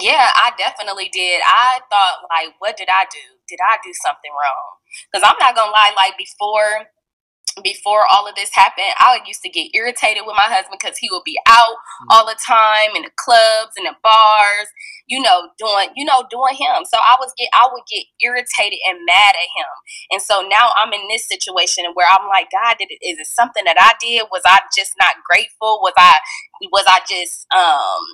Yeah, 0.00 0.30
I 0.34 0.52
definitely 0.56 1.08
did. 1.12 1.40
I 1.44 1.80
thought 1.90 2.28
like, 2.30 2.54
what 2.58 2.76
did 2.76 2.88
I 2.88 3.04
do? 3.10 3.18
Did 3.48 3.58
I 3.66 3.78
do 3.82 3.90
something 4.04 4.30
wrong? 4.30 4.76
Because 5.10 5.28
I'm 5.28 5.36
not 5.40 5.54
gonna 5.56 5.72
lie, 5.72 5.92
like 5.96 6.16
before 6.16 6.86
before 7.62 8.06
all 8.06 8.28
of 8.28 8.34
this 8.34 8.50
happened, 8.52 8.92
I 8.98 9.20
used 9.26 9.42
to 9.42 9.48
get 9.48 9.74
irritated 9.74 10.24
with 10.26 10.36
my 10.36 10.48
husband 10.48 10.78
because 10.80 10.98
he 10.98 11.08
would 11.10 11.24
be 11.24 11.38
out 11.46 11.74
mm. 11.74 12.06
all 12.10 12.26
the 12.26 12.36
time 12.46 12.96
in 12.96 13.02
the 13.02 13.14
clubs 13.16 13.74
and 13.76 13.86
the 13.86 13.96
bars, 14.02 14.68
you 15.06 15.20
know, 15.20 15.50
doing 15.58 15.90
you 15.96 16.04
know 16.04 16.24
doing 16.30 16.54
him. 16.54 16.84
So 16.84 16.98
I 16.98 17.16
was 17.20 17.32
get 17.38 17.48
I 17.54 17.68
would 17.72 17.84
get 17.90 18.04
irritated 18.20 18.78
and 18.88 19.04
mad 19.06 19.34
at 19.34 19.50
him. 19.56 19.72
And 20.12 20.22
so 20.22 20.42
now 20.46 20.72
I'm 20.76 20.92
in 20.92 21.08
this 21.08 21.26
situation 21.26 21.84
where 21.94 22.06
I'm 22.08 22.28
like, 22.28 22.48
God, 22.52 22.76
did 22.78 22.88
it, 22.90 23.00
is 23.04 23.18
it 23.18 23.26
something 23.26 23.64
that 23.64 23.78
I 23.78 23.94
did? 24.00 24.26
Was 24.30 24.42
I 24.46 24.60
just 24.76 24.94
not 25.00 25.16
grateful? 25.28 25.80
Was 25.82 25.94
I 25.96 26.18
was 26.72 26.84
I 26.86 27.00
just 27.08 27.46
um 27.54 28.04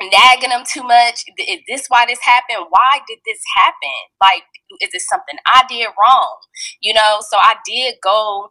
nagging 0.00 0.50
them 0.50 0.64
too 0.70 0.82
much? 0.82 1.24
Is 1.38 1.60
this 1.66 1.86
why 1.88 2.06
this 2.06 2.20
happened? 2.22 2.66
Why 2.70 3.00
did 3.08 3.18
this 3.26 3.40
happen? 3.56 3.98
Like, 4.20 4.44
is 4.80 4.90
it 4.92 5.02
something 5.02 5.38
I 5.46 5.62
did 5.68 5.88
wrong? 5.98 6.36
You 6.80 6.94
know, 6.94 7.18
so 7.28 7.36
I 7.36 7.56
did 7.66 7.96
go 8.02 8.50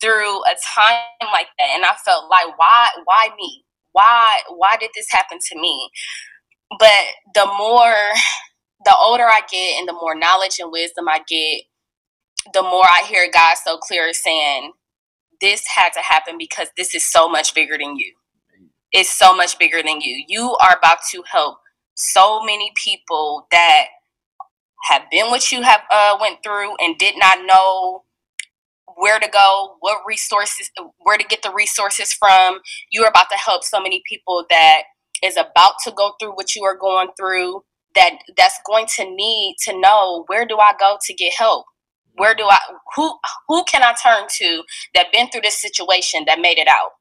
through 0.00 0.42
a 0.44 0.56
time 0.76 1.30
like 1.32 1.48
that 1.58 1.70
and 1.74 1.84
I 1.84 1.94
felt 2.04 2.30
like 2.30 2.58
why 2.58 2.90
why 3.04 3.30
me? 3.38 3.64
Why 3.92 4.40
why 4.50 4.76
did 4.80 4.90
this 4.94 5.08
happen 5.10 5.38
to 5.52 5.60
me? 5.60 5.90
But 6.78 7.06
the 7.34 7.46
more 7.58 7.94
the 8.84 8.96
older 8.98 9.24
I 9.26 9.40
get 9.50 9.78
and 9.80 9.88
the 9.88 9.94
more 9.94 10.16
knowledge 10.16 10.58
and 10.60 10.72
wisdom 10.72 11.08
I 11.08 11.20
get, 11.28 11.62
the 12.54 12.62
more 12.62 12.84
I 12.84 13.04
hear 13.08 13.30
God 13.32 13.56
so 13.64 13.78
clear 13.78 14.12
saying, 14.14 14.72
This 15.40 15.64
had 15.74 15.92
to 15.94 16.00
happen 16.00 16.36
because 16.38 16.68
this 16.76 16.94
is 16.94 17.04
so 17.04 17.28
much 17.28 17.54
bigger 17.54 17.78
than 17.78 17.96
you 17.96 18.12
It's 18.92 19.10
so 19.10 19.36
much 19.36 19.58
bigger 19.58 19.82
than 19.82 20.00
you. 20.00 20.24
You 20.28 20.56
are 20.56 20.76
about 20.76 20.98
to 21.12 21.22
help 21.30 21.58
so 21.94 22.42
many 22.42 22.72
people 22.74 23.46
that 23.50 23.86
have 24.90 25.04
been 25.10 25.28
what 25.28 25.52
you 25.52 25.62
have 25.62 25.82
uh, 25.90 26.18
went 26.20 26.42
through 26.44 26.76
and 26.80 26.98
did 26.98 27.16
not 27.18 27.40
know 27.46 28.04
where 28.96 29.20
to 29.20 29.28
go, 29.28 29.76
what 29.80 30.00
resources, 30.06 30.70
where 30.98 31.18
to 31.18 31.24
get 31.24 31.42
the 31.42 31.52
resources 31.54 32.14
from. 32.14 32.60
You 32.92 33.04
are 33.04 33.10
about 33.10 33.30
to 33.30 33.38
help 33.38 33.64
so 33.64 33.80
many 33.82 34.02
people 34.08 34.46
that 34.50 34.84
is 35.24 35.36
about 35.38 35.74
to 35.84 35.92
go 35.92 36.14
through 36.20 36.32
what 36.36 36.56
you 36.56 36.64
are 36.64 36.76
going 36.78 37.10
through. 37.18 37.64
That 37.96 38.18
that's 38.36 38.58
going 38.66 38.86
to 38.96 39.04
need 39.04 39.56
to 39.64 39.80
know 39.80 40.24
where 40.28 40.46
do 40.46 40.58
I 40.58 40.72
go 40.80 40.98
to 41.02 41.14
get 41.14 41.34
help. 41.34 41.66
Where 42.16 42.34
do 42.34 42.44
I 42.44 42.58
who 42.96 43.18
who 43.48 43.64
can 43.64 43.82
I 43.84 43.94
turn 44.02 44.28
to 44.38 44.64
that 44.94 45.12
been 45.12 45.28
through 45.30 45.42
this 45.42 45.60
situation 45.60 46.24
that 46.28 46.40
made 46.40 46.58
it 46.58 46.68
out? 46.68 46.92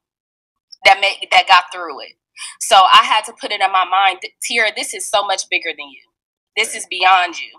that 0.85 0.99
made 1.01 1.27
that 1.31 1.47
got 1.47 1.65
through 1.73 2.01
it. 2.01 2.13
So 2.61 2.77
I 2.77 3.03
had 3.03 3.25
to 3.25 3.33
put 3.39 3.51
it 3.51 3.61
in 3.61 3.71
my 3.71 3.85
mind, 3.85 4.19
Tiara, 4.43 4.71
this 4.75 4.93
is 4.93 5.07
so 5.09 5.25
much 5.25 5.49
bigger 5.49 5.71
than 5.77 5.89
you. 5.89 6.01
This 6.57 6.75
is 6.75 6.87
beyond 6.89 7.39
you. 7.39 7.51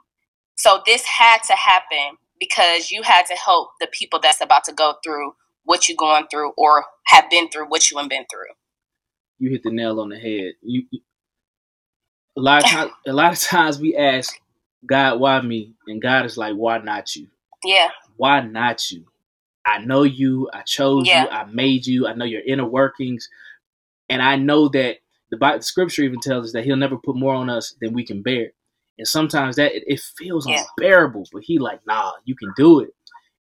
So 0.56 0.82
this 0.86 1.04
had 1.06 1.42
to 1.44 1.54
happen 1.54 2.18
because 2.38 2.90
you 2.90 3.02
had 3.02 3.26
to 3.26 3.34
help 3.34 3.70
the 3.80 3.88
people 3.92 4.20
that's 4.22 4.40
about 4.40 4.64
to 4.64 4.72
go 4.72 4.94
through 5.04 5.32
what 5.64 5.88
you're 5.88 5.96
going 5.96 6.26
through 6.30 6.52
or 6.56 6.84
have 7.06 7.28
been 7.30 7.48
through 7.48 7.66
what 7.66 7.90
you 7.90 7.98
have 7.98 8.08
been 8.08 8.26
through. 8.30 8.54
You 9.38 9.50
hit 9.50 9.62
the 9.62 9.70
nail 9.70 10.00
on 10.00 10.08
the 10.08 10.18
head. 10.18 10.54
You, 10.62 10.84
you 10.90 11.00
a 12.36 12.40
lot 12.40 12.64
of 12.64 12.70
times, 12.70 12.90
a 13.06 13.12
lot 13.12 13.32
of 13.32 13.40
times 13.40 13.78
we 13.78 13.96
ask 13.96 14.38
God, 14.86 15.20
why 15.20 15.40
me? 15.40 15.74
And 15.86 16.00
God 16.00 16.24
is 16.26 16.36
like, 16.36 16.54
why 16.54 16.78
not 16.78 17.16
you? 17.16 17.28
Yeah. 17.64 17.88
Why 18.16 18.40
not 18.40 18.90
you? 18.90 19.04
I 19.66 19.78
know 19.78 20.04
you, 20.04 20.48
I 20.52 20.62
chose 20.62 21.06
yeah. 21.06 21.24
you, 21.24 21.28
I 21.28 21.44
made 21.46 21.86
you, 21.86 22.06
I 22.06 22.14
know 22.14 22.24
your 22.24 22.42
inner 22.42 22.66
workings. 22.66 23.28
And 24.08 24.22
I 24.22 24.36
know 24.36 24.68
that 24.68 24.98
the, 25.30 25.36
Bible, 25.36 25.58
the 25.58 25.64
scripture 25.64 26.02
even 26.02 26.20
tells 26.20 26.46
us 26.46 26.52
that 26.52 26.64
he'll 26.64 26.76
never 26.76 26.96
put 26.96 27.16
more 27.16 27.34
on 27.34 27.50
us 27.50 27.74
than 27.80 27.92
we 27.92 28.06
can 28.06 28.22
bear. 28.22 28.52
And 28.98 29.06
sometimes 29.06 29.56
that 29.56 29.74
it, 29.74 29.84
it 29.86 30.00
feels 30.00 30.48
yeah. 30.48 30.64
unbearable, 30.78 31.26
but 31.32 31.42
he 31.42 31.58
like, 31.58 31.80
nah, 31.86 32.12
you 32.24 32.34
can 32.34 32.52
do 32.56 32.80
it. 32.80 32.90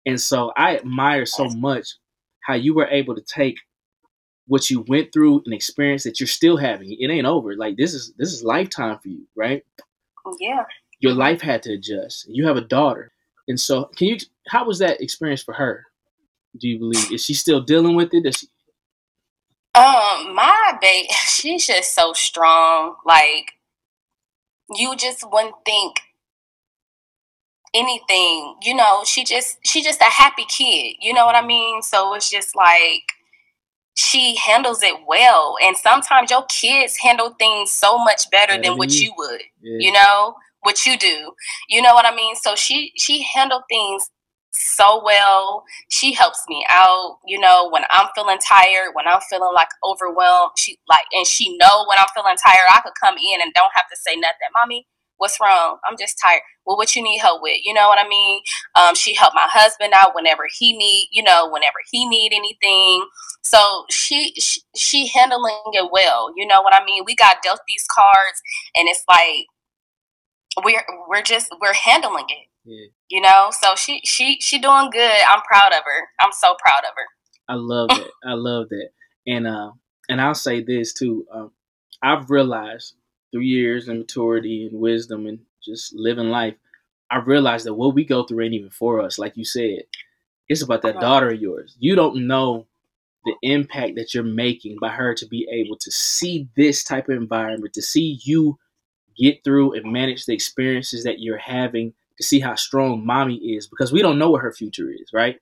And 0.06 0.20
so 0.20 0.52
I 0.56 0.76
admire 0.76 1.26
so 1.26 1.46
much 1.48 1.88
how 2.42 2.54
you 2.54 2.74
were 2.74 2.88
able 2.88 3.14
to 3.14 3.22
take 3.22 3.58
what 4.46 4.68
you 4.68 4.84
went 4.88 5.12
through 5.12 5.42
an 5.46 5.52
experience 5.52 6.02
that 6.02 6.20
you're 6.20 6.26
still 6.26 6.56
having. 6.56 6.94
It 6.98 7.10
ain't 7.10 7.26
over. 7.26 7.56
Like 7.56 7.76
this 7.76 7.94
is 7.94 8.12
this 8.18 8.32
is 8.32 8.44
lifetime 8.44 8.98
for 9.02 9.08
you, 9.08 9.26
right? 9.34 9.62
Yeah. 10.38 10.64
Your 11.00 11.14
life 11.14 11.40
had 11.40 11.62
to 11.62 11.72
adjust. 11.72 12.26
You 12.28 12.46
have 12.46 12.56
a 12.56 12.62
daughter. 12.62 13.12
And 13.48 13.58
so 13.58 13.84
can 13.96 14.08
you 14.08 14.18
how 14.48 14.66
was 14.66 14.78
that 14.80 15.00
experience 15.00 15.42
for 15.42 15.54
her? 15.54 15.86
do 16.58 16.68
you 16.68 16.78
believe? 16.78 17.12
Is 17.12 17.24
she 17.24 17.34
still 17.34 17.60
dealing 17.60 17.96
with 17.96 18.10
it? 18.12 18.36
She... 18.36 18.46
Um, 19.74 20.34
my 20.34 20.78
baby, 20.80 21.08
she's 21.26 21.66
just 21.66 21.94
so 21.94 22.12
strong. 22.12 22.96
Like 23.04 23.53
you 24.70 24.96
just 24.96 25.24
wouldn't 25.30 25.54
think 25.64 26.00
anything. 27.74 28.56
You 28.62 28.74
know, 28.74 29.02
she 29.04 29.24
just 29.24 29.58
she 29.64 29.82
just 29.82 30.00
a 30.00 30.04
happy 30.04 30.44
kid. 30.48 30.96
You 31.00 31.12
know 31.12 31.26
what 31.26 31.34
I 31.34 31.46
mean? 31.46 31.82
So 31.82 32.14
it's 32.14 32.30
just 32.30 32.54
like 32.56 33.12
she 33.96 34.36
handles 34.36 34.82
it 34.82 34.94
well. 35.06 35.56
And 35.62 35.76
sometimes 35.76 36.30
your 36.30 36.44
kids 36.46 36.96
handle 36.98 37.34
things 37.38 37.70
so 37.70 37.98
much 37.98 38.30
better 38.30 38.58
than 38.62 38.76
what 38.76 39.00
you 39.00 39.12
would. 39.16 39.42
Yeah. 39.62 39.78
You 39.80 39.92
know, 39.92 40.34
what 40.62 40.86
you 40.86 40.98
do. 40.98 41.32
You 41.68 41.82
know 41.82 41.94
what 41.94 42.06
I 42.06 42.14
mean? 42.14 42.34
So 42.36 42.54
she 42.56 42.92
she 42.96 43.22
handled 43.34 43.64
things 43.70 44.10
so 44.54 45.02
well. 45.04 45.64
She 45.88 46.12
helps 46.12 46.42
me 46.48 46.64
out, 46.70 47.18
you 47.26 47.38
know, 47.38 47.68
when 47.70 47.82
I'm 47.90 48.08
feeling 48.14 48.38
tired, 48.38 48.90
when 48.94 49.06
I'm 49.06 49.20
feeling 49.28 49.52
like 49.54 49.68
overwhelmed. 49.84 50.52
She 50.56 50.78
like 50.88 51.06
and 51.12 51.26
she 51.26 51.56
know 51.58 51.84
when 51.88 51.98
I'm 51.98 52.06
feeling 52.14 52.36
tired, 52.36 52.68
I 52.72 52.80
could 52.80 52.94
come 53.00 53.16
in 53.16 53.40
and 53.42 53.52
don't 53.54 53.72
have 53.74 53.88
to 53.90 53.96
say 53.96 54.16
nothing. 54.16 54.48
Mommy, 54.56 54.86
what's 55.16 55.38
wrong? 55.40 55.78
I'm 55.88 55.96
just 55.98 56.18
tired. 56.22 56.42
Well, 56.66 56.76
what 56.76 56.94
you 56.94 57.02
need 57.02 57.18
help 57.18 57.42
with? 57.42 57.58
You 57.64 57.74
know 57.74 57.88
what 57.88 57.98
I 57.98 58.08
mean? 58.08 58.40
Um, 58.74 58.94
she 58.94 59.14
helped 59.14 59.34
my 59.34 59.48
husband 59.48 59.92
out 59.94 60.14
whenever 60.14 60.44
he 60.58 60.76
need, 60.76 61.08
you 61.12 61.22
know, 61.22 61.48
whenever 61.50 61.78
he 61.90 62.08
need 62.08 62.32
anything. 62.32 63.06
So 63.42 63.84
she, 63.90 64.32
she 64.38 64.60
she 64.76 65.06
handling 65.08 65.60
it 65.72 65.90
well. 65.92 66.32
You 66.36 66.46
know 66.46 66.62
what 66.62 66.74
I 66.74 66.84
mean? 66.84 67.02
We 67.04 67.14
got 67.16 67.42
dealt 67.42 67.60
these 67.68 67.84
cards, 67.90 68.40
and 68.74 68.88
it's 68.88 69.04
like 69.08 69.46
we're 70.64 70.84
we're 71.08 71.22
just 71.22 71.48
we're 71.60 71.74
handling 71.74 72.26
it. 72.28 72.48
Yeah. 72.64 72.86
You 73.14 73.20
know, 73.20 73.50
so 73.52 73.76
she 73.76 74.00
she 74.04 74.40
she 74.40 74.58
doing 74.58 74.90
good. 74.90 75.20
I'm 75.28 75.40
proud 75.42 75.72
of 75.72 75.84
her. 75.84 76.08
I'm 76.18 76.32
so 76.32 76.56
proud 76.58 76.82
of 76.82 76.90
her. 76.96 77.06
I 77.48 77.54
love 77.54 77.90
it 77.92 78.10
I 78.24 78.32
love 78.32 78.70
that. 78.70 78.88
And 79.24 79.46
uh, 79.46 79.70
and 80.08 80.20
I'll 80.20 80.34
say 80.34 80.64
this 80.64 80.92
too. 80.92 81.24
Um, 81.32 81.52
I've 82.02 82.28
realized 82.28 82.96
through 83.30 83.42
years 83.42 83.86
and 83.86 84.00
maturity 84.00 84.66
and 84.66 84.80
wisdom 84.80 85.26
and 85.26 85.38
just 85.64 85.94
living 85.94 86.30
life, 86.30 86.56
I 87.08 87.18
realized 87.18 87.66
that 87.66 87.74
what 87.74 87.94
we 87.94 88.04
go 88.04 88.24
through 88.24 88.46
ain't 88.46 88.54
even 88.54 88.70
for 88.70 89.00
us. 89.00 89.16
Like 89.16 89.36
you 89.36 89.44
said, 89.44 89.84
it's 90.48 90.62
about 90.62 90.82
that 90.82 90.98
daughter 90.98 91.28
of 91.28 91.40
yours. 91.40 91.76
You 91.78 91.94
don't 91.94 92.26
know 92.26 92.66
the 93.24 93.36
impact 93.42 93.94
that 93.94 94.12
you're 94.12 94.24
making 94.24 94.78
by 94.80 94.88
her 94.88 95.14
to 95.14 95.26
be 95.28 95.46
able 95.52 95.76
to 95.76 95.90
see 95.92 96.48
this 96.56 96.82
type 96.82 97.08
of 97.08 97.16
environment, 97.16 97.74
to 97.74 97.82
see 97.82 98.18
you 98.24 98.58
get 99.16 99.44
through 99.44 99.74
and 99.74 99.92
manage 99.92 100.26
the 100.26 100.34
experiences 100.34 101.04
that 101.04 101.20
you're 101.20 101.38
having, 101.38 101.94
to 102.18 102.24
see 102.24 102.40
how 102.40 102.54
strong 102.54 103.04
mommy 103.04 103.36
is, 103.36 103.66
because 103.66 103.92
we 103.92 104.02
don't 104.02 104.18
know 104.18 104.30
what 104.30 104.42
her 104.42 104.52
future 104.52 104.90
is, 104.90 105.10
right? 105.12 105.36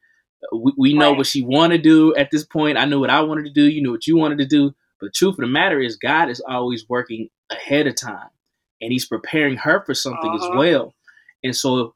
We, 0.52 0.72
we 0.76 0.94
know 0.94 1.10
right. 1.10 1.18
what 1.18 1.26
she 1.26 1.42
want 1.42 1.72
to 1.72 1.78
do 1.78 2.14
at 2.16 2.30
this 2.30 2.44
point. 2.44 2.78
I 2.78 2.84
knew 2.84 3.00
what 3.00 3.10
I 3.10 3.20
wanted 3.20 3.44
to 3.44 3.52
do. 3.52 3.62
You 3.62 3.82
knew 3.82 3.92
what 3.92 4.06
you 4.06 4.16
wanted 4.16 4.38
to 4.38 4.46
do. 4.46 4.74
But 5.00 5.06
the 5.06 5.12
truth 5.12 5.34
of 5.34 5.40
the 5.40 5.46
matter 5.46 5.80
is, 5.80 5.96
God 5.96 6.30
is 6.30 6.40
always 6.40 6.88
working 6.88 7.28
ahead 7.50 7.86
of 7.86 7.96
time, 7.96 8.30
and 8.80 8.92
He's 8.92 9.06
preparing 9.06 9.56
her 9.56 9.84
for 9.84 9.94
something 9.94 10.30
uh-huh. 10.30 10.52
as 10.52 10.56
well. 10.56 10.94
And 11.44 11.54
so 11.54 11.94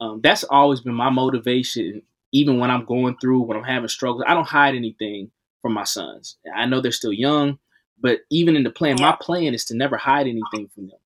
um, 0.00 0.20
that's 0.22 0.44
always 0.44 0.80
been 0.80 0.94
my 0.94 1.10
motivation 1.10 2.02
even 2.32 2.58
when 2.58 2.70
I'm 2.70 2.84
going 2.84 3.16
through, 3.18 3.42
when 3.42 3.56
I'm 3.56 3.64
having 3.64 3.88
struggles, 3.88 4.24
I 4.26 4.34
don't 4.34 4.48
hide 4.48 4.74
anything 4.74 5.30
from 5.60 5.74
my 5.74 5.84
sons. 5.84 6.38
I 6.54 6.66
know 6.66 6.80
they're 6.80 6.90
still 6.90 7.12
young, 7.12 7.58
but 8.00 8.20
even 8.30 8.56
in 8.56 8.64
the 8.64 8.70
plan, 8.70 8.96
my 8.98 9.16
plan 9.20 9.54
is 9.54 9.66
to 9.66 9.76
never 9.76 9.96
hide 9.96 10.26
anything 10.26 10.68
from 10.74 10.88
them. 10.88 10.98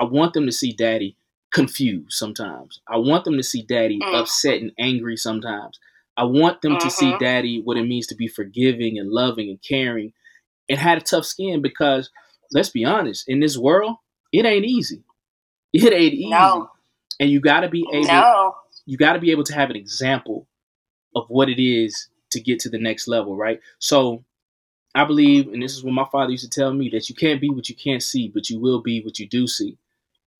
I 0.00 0.04
want 0.04 0.32
them 0.32 0.46
to 0.46 0.52
see 0.52 0.72
daddy 0.72 1.16
confused 1.50 2.12
sometimes. 2.12 2.80
I 2.88 2.96
want 2.98 3.24
them 3.24 3.36
to 3.36 3.42
see 3.42 3.62
daddy 3.62 3.98
mm. 3.98 4.20
upset 4.20 4.60
and 4.60 4.72
angry 4.78 5.16
sometimes. 5.16 5.78
I 6.16 6.24
want 6.24 6.62
them 6.62 6.72
mm-hmm. 6.72 6.88
to 6.88 6.90
see 6.90 7.06
mm-hmm. 7.06 7.24
daddy 7.24 7.62
what 7.62 7.76
it 7.76 7.86
means 7.86 8.08
to 8.08 8.16
be 8.16 8.28
forgiving 8.28 8.98
and 8.98 9.10
loving 9.10 9.48
and 9.48 9.62
caring 9.62 10.12
and 10.68 10.78
had 10.78 10.98
a 10.98 11.00
tough 11.00 11.24
skin 11.24 11.62
because 11.62 12.10
let's 12.52 12.70
be 12.70 12.84
honest, 12.84 13.28
in 13.28 13.40
this 13.40 13.56
world, 13.56 13.96
it 14.32 14.44
ain't 14.44 14.66
easy. 14.66 15.02
It 15.74 15.92
ain't 15.92 16.14
easy. 16.14 16.30
No. 16.30 16.70
And 17.20 17.28
you 17.28 17.40
gotta 17.40 17.68
be 17.68 17.86
able 17.92 18.06
no. 18.06 18.54
you 18.86 18.96
gotta 18.96 19.18
be 19.18 19.30
able 19.32 19.44
to 19.44 19.54
have 19.54 19.68
an 19.68 19.76
example 19.76 20.46
of 21.14 21.26
what 21.28 21.50
it 21.50 21.62
is 21.62 22.08
to 22.30 22.40
get 22.40 22.58
to 22.60 22.70
the 22.70 22.78
next 22.78 23.06
level, 23.06 23.36
right? 23.36 23.60
So 23.78 24.24
I 24.94 25.04
believe, 25.04 25.48
and 25.48 25.62
this 25.62 25.76
is 25.76 25.84
what 25.84 25.92
my 25.92 26.06
father 26.10 26.30
used 26.30 26.50
to 26.50 26.50
tell 26.50 26.72
me, 26.72 26.88
that 26.90 27.10
you 27.10 27.14
can't 27.14 27.40
be 27.40 27.50
what 27.50 27.68
you 27.68 27.74
can't 27.74 28.02
see, 28.02 28.28
but 28.28 28.48
you 28.48 28.58
will 28.58 28.80
be 28.80 29.02
what 29.02 29.18
you 29.18 29.28
do 29.28 29.46
see. 29.46 29.76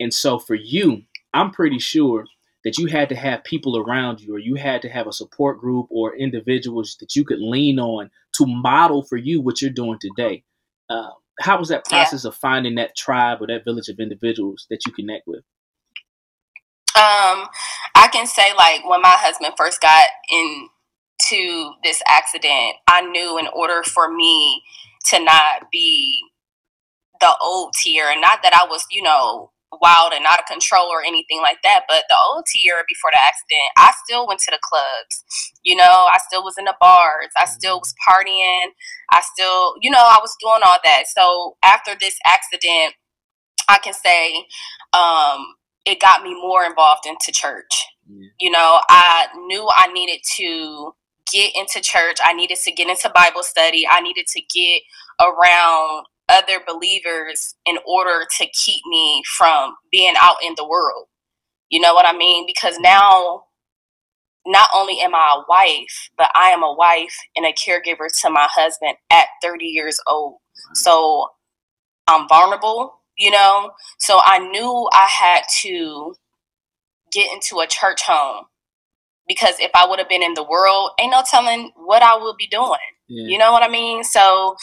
And 0.00 0.12
so 0.12 0.38
for 0.38 0.54
you, 0.54 1.02
I'm 1.34 1.50
pretty 1.50 1.78
sure 1.78 2.24
that 2.64 2.78
you 2.78 2.86
had 2.86 3.08
to 3.08 3.14
have 3.14 3.44
people 3.44 3.78
around 3.78 4.20
you, 4.20 4.34
or 4.34 4.38
you 4.38 4.56
had 4.56 4.82
to 4.82 4.88
have 4.88 5.06
a 5.06 5.12
support 5.12 5.60
group 5.60 5.86
or 5.90 6.16
individuals 6.16 6.96
that 7.00 7.14
you 7.14 7.24
could 7.24 7.40
lean 7.40 7.78
on 7.78 8.10
to 8.34 8.46
model 8.46 9.02
for 9.02 9.16
you 9.16 9.40
what 9.40 9.62
you're 9.62 9.70
doing 9.70 9.98
today. 10.00 10.42
Uh, 10.90 11.10
how 11.40 11.58
was 11.58 11.68
that 11.68 11.84
process 11.84 12.24
yeah. 12.24 12.28
of 12.28 12.34
finding 12.34 12.74
that 12.74 12.96
tribe 12.96 13.40
or 13.40 13.46
that 13.46 13.64
village 13.64 13.88
of 13.88 14.00
individuals 14.00 14.66
that 14.70 14.80
you 14.86 14.92
connect 14.92 15.26
with? 15.26 15.44
Um, 16.96 17.46
I 17.94 18.08
can 18.12 18.26
say 18.26 18.52
like 18.56 18.88
when 18.88 19.00
my 19.00 19.14
husband 19.16 19.54
first 19.56 19.80
got 19.80 20.08
into 20.30 21.70
this 21.84 22.02
accident, 22.08 22.76
I 22.88 23.02
knew 23.02 23.38
in 23.38 23.46
order 23.54 23.84
for 23.84 24.12
me 24.12 24.62
to 25.06 25.22
not 25.22 25.70
be 25.70 26.20
the 27.20 27.34
old 27.40 27.72
Tiara, 27.74 28.12
and 28.12 28.20
not 28.20 28.42
that 28.42 28.52
I 28.52 28.66
was, 28.68 28.84
you 28.90 29.02
know, 29.02 29.52
wild 29.80 30.12
and 30.12 30.25
out 30.26 30.38
of 30.38 30.46
control 30.46 30.87
or 30.87 31.02
anything 31.02 31.40
like 31.42 31.58
that, 31.62 31.84
but 31.88 32.04
the 32.08 32.16
old 32.26 32.44
Tiara 32.46 32.82
before 32.88 33.10
the 33.12 33.18
accident, 33.20 33.68
I 33.76 33.92
still 34.04 34.26
went 34.26 34.40
to 34.40 34.50
the 34.50 34.58
clubs. 34.62 35.52
You 35.62 35.76
know, 35.76 35.84
I 35.84 36.18
still 36.26 36.42
was 36.42 36.56
in 36.58 36.64
the 36.64 36.75
bars. 36.80 37.28
I 37.37 37.44
still 37.44 37.78
was 37.78 37.94
partying. 38.08 38.72
I 39.12 39.22
still, 39.34 39.75
you 39.80 39.90
know, 39.90 39.98
I 39.98 40.18
was 40.20 40.34
doing 40.40 40.60
all 40.64 40.78
that. 40.84 41.04
So 41.08 41.56
after 41.62 41.92
this 41.98 42.16
accident, 42.26 42.94
I 43.68 43.78
can 43.78 43.92
say 43.92 44.46
um, 44.92 45.54
it 45.84 46.00
got 46.00 46.22
me 46.22 46.34
more 46.34 46.64
involved 46.64 47.06
into 47.06 47.32
church. 47.32 47.87
Yeah. 48.08 48.28
You 48.40 48.50
know, 48.50 48.81
I 48.88 49.28
knew 49.46 49.68
I 49.76 49.92
needed 49.92 50.20
to 50.37 50.92
get 51.31 51.52
into 51.54 51.81
church. 51.81 52.16
I 52.22 52.33
needed 52.33 52.59
to 52.64 52.72
get 52.72 52.88
into 52.88 53.11
Bible 53.14 53.42
study. 53.42 53.87
I 53.87 54.00
needed 54.00 54.26
to 54.28 54.40
get 54.40 54.83
around 55.20 56.07
other 56.28 56.60
believers 56.66 57.54
in 57.64 57.78
order 57.86 58.24
to 58.38 58.46
keep 58.52 58.82
me 58.86 59.22
from 59.36 59.74
being 59.90 60.14
out 60.20 60.36
in 60.44 60.54
the 60.56 60.66
world. 60.66 61.06
You 61.70 61.80
know 61.80 61.94
what 61.94 62.06
I 62.06 62.16
mean? 62.16 62.46
Because 62.46 62.74
mm-hmm. 62.74 62.82
now 62.82 63.44
not 64.46 64.70
only 64.74 65.00
am 65.00 65.14
I 65.14 65.36
a 65.38 65.44
wife, 65.48 66.10
but 66.16 66.30
I 66.34 66.50
am 66.50 66.62
a 66.62 66.74
wife 66.74 67.14
and 67.36 67.44
a 67.44 67.52
caregiver 67.52 68.08
to 68.22 68.30
my 68.30 68.48
husband 68.50 68.96
at 69.10 69.26
30 69.42 69.66
years 69.66 69.98
old. 70.06 70.36
So 70.74 71.28
I'm 72.06 72.26
vulnerable 72.28 72.98
you 73.18 73.30
know? 73.30 73.72
So 73.98 74.20
I 74.24 74.38
knew 74.38 74.88
I 74.92 75.08
had 75.10 75.42
to 75.62 76.14
get 77.12 77.30
into 77.32 77.60
a 77.60 77.66
church 77.66 78.02
home 78.06 78.44
because 79.26 79.56
if 79.58 79.70
I 79.74 79.86
would 79.86 79.98
have 79.98 80.08
been 80.08 80.22
in 80.22 80.34
the 80.34 80.44
world, 80.44 80.90
ain't 80.98 81.10
no 81.10 81.22
telling 81.28 81.72
what 81.76 82.02
I 82.02 82.16
would 82.16 82.36
be 82.36 82.46
doing. 82.46 82.78
Yeah. 83.08 83.26
You 83.26 83.38
know 83.38 83.52
what 83.52 83.62
I 83.62 83.68
mean? 83.68 84.04
So 84.04 84.56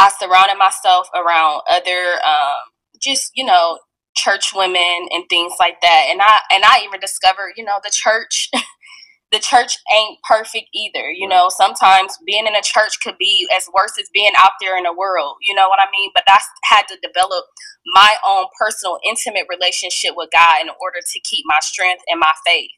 I 0.00 0.10
surrounded 0.18 0.58
myself 0.58 1.08
around 1.14 1.62
other, 1.70 2.20
um, 2.26 2.60
just, 3.00 3.32
you 3.36 3.44
know, 3.44 3.78
church 4.16 4.52
women 4.54 5.08
and 5.12 5.24
things 5.30 5.54
like 5.60 5.80
that. 5.82 6.08
And 6.10 6.20
I, 6.22 6.40
and 6.52 6.64
I 6.64 6.82
even 6.84 7.00
discovered, 7.00 7.52
you 7.56 7.64
know, 7.64 7.80
the 7.84 7.90
church 7.92 8.50
the 9.32 9.38
church 9.38 9.78
ain't 9.92 10.18
perfect 10.28 10.68
either. 10.74 11.10
You 11.10 11.28
know, 11.28 11.48
sometimes 11.50 12.18
being 12.26 12.46
in 12.46 12.54
a 12.54 12.62
church 12.62 12.98
could 13.02 13.16
be 13.18 13.48
as 13.56 13.68
worse 13.74 13.94
as 14.00 14.08
being 14.12 14.32
out 14.38 14.52
there 14.60 14.76
in 14.76 14.84
the 14.84 14.92
world. 14.94 15.36
You 15.42 15.54
know 15.54 15.68
what 15.68 15.80
I 15.80 15.90
mean? 15.92 16.10
But 16.14 16.24
I 16.28 16.38
had 16.64 16.84
to 16.88 16.96
develop 17.02 17.44
my 17.94 18.16
own 18.26 18.46
personal, 18.58 18.98
intimate 19.08 19.46
relationship 19.48 20.12
with 20.16 20.30
God 20.32 20.62
in 20.62 20.68
order 20.80 21.00
to 21.04 21.20
keep 21.20 21.44
my 21.46 21.58
strength 21.62 22.02
and 22.08 22.20
my 22.20 22.32
faith. 22.46 22.70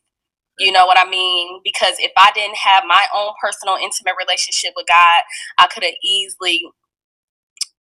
You 0.58 0.72
know 0.72 0.86
what 0.86 0.98
I 0.98 1.08
mean? 1.08 1.60
Because 1.64 1.94
if 1.98 2.12
I 2.16 2.30
didn't 2.34 2.58
have 2.58 2.84
my 2.86 3.06
own 3.16 3.32
personal, 3.40 3.76
intimate 3.76 4.14
relationship 4.18 4.72
with 4.76 4.86
God, 4.86 5.22
I 5.58 5.66
could 5.68 5.84
have 5.84 5.94
easily 6.04 6.62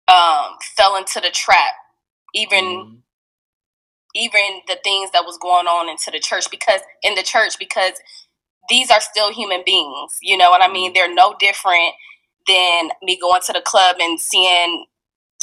um, 0.08 0.56
fell 0.76 0.96
into 0.96 1.20
the 1.20 1.30
trap. 1.30 1.74
Even. 2.34 2.64
Mm-hmm 2.64 2.94
even 4.16 4.40
the 4.66 4.78
things 4.82 5.10
that 5.10 5.26
was 5.26 5.36
going 5.36 5.66
on 5.66 5.90
into 5.90 6.10
the 6.10 6.18
church 6.18 6.50
because 6.50 6.80
in 7.02 7.14
the 7.16 7.22
church 7.22 7.58
because 7.58 7.92
these 8.68 8.90
are 8.90 9.00
still 9.00 9.32
human 9.32 9.62
beings. 9.64 10.18
You 10.22 10.36
know 10.36 10.50
what 10.50 10.62
I 10.62 10.72
mean? 10.72 10.90
Mm-hmm. 10.90 10.94
They're 10.94 11.14
no 11.14 11.36
different 11.38 11.92
than 12.48 12.90
me 13.02 13.18
going 13.20 13.42
to 13.46 13.52
the 13.52 13.60
club 13.60 13.96
and 14.00 14.20
seeing 14.20 14.86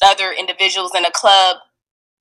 other 0.04 0.32
individuals 0.32 0.92
in 0.96 1.06
a 1.06 1.12
club. 1.12 1.58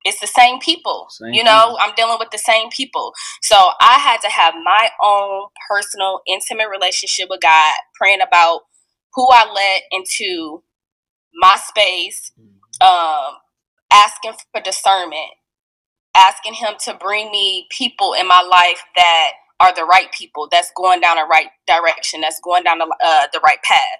It's 0.05 0.19
the 0.19 0.27
same 0.27 0.59
people. 0.59 1.07
Same 1.09 1.33
you 1.33 1.43
know, 1.43 1.69
people. 1.69 1.77
I'm 1.79 1.95
dealing 1.95 2.17
with 2.19 2.31
the 2.31 2.37
same 2.37 2.69
people. 2.69 3.13
So 3.41 3.55
I 3.81 3.99
had 3.99 4.19
to 4.21 4.29
have 4.29 4.53
my 4.63 4.89
own 5.01 5.47
personal, 5.69 6.21
intimate 6.27 6.69
relationship 6.69 7.27
with 7.29 7.41
God, 7.41 7.75
praying 7.95 8.21
about 8.25 8.61
who 9.13 9.27
I 9.29 9.49
let 9.53 9.83
into 9.91 10.63
my 11.35 11.57
space, 11.63 12.31
mm-hmm. 12.39 12.87
um, 12.87 13.35
asking 13.91 14.33
for 14.51 14.61
discernment, 14.61 15.31
asking 16.15 16.53
Him 16.55 16.73
to 16.85 16.93
bring 16.95 17.31
me 17.31 17.67
people 17.69 18.13
in 18.13 18.27
my 18.27 18.41
life 18.41 18.83
that 18.95 19.31
are 19.59 19.73
the 19.73 19.85
right 19.85 20.11
people 20.11 20.47
that's 20.51 20.71
going 20.75 20.99
down 20.99 21.15
the 21.15 21.25
right 21.25 21.47
direction 21.67 22.21
that's 22.21 22.39
going 22.43 22.63
down 22.63 22.79
the, 22.79 22.95
uh, 23.03 23.27
the 23.31 23.39
right 23.43 23.61
path 23.63 23.99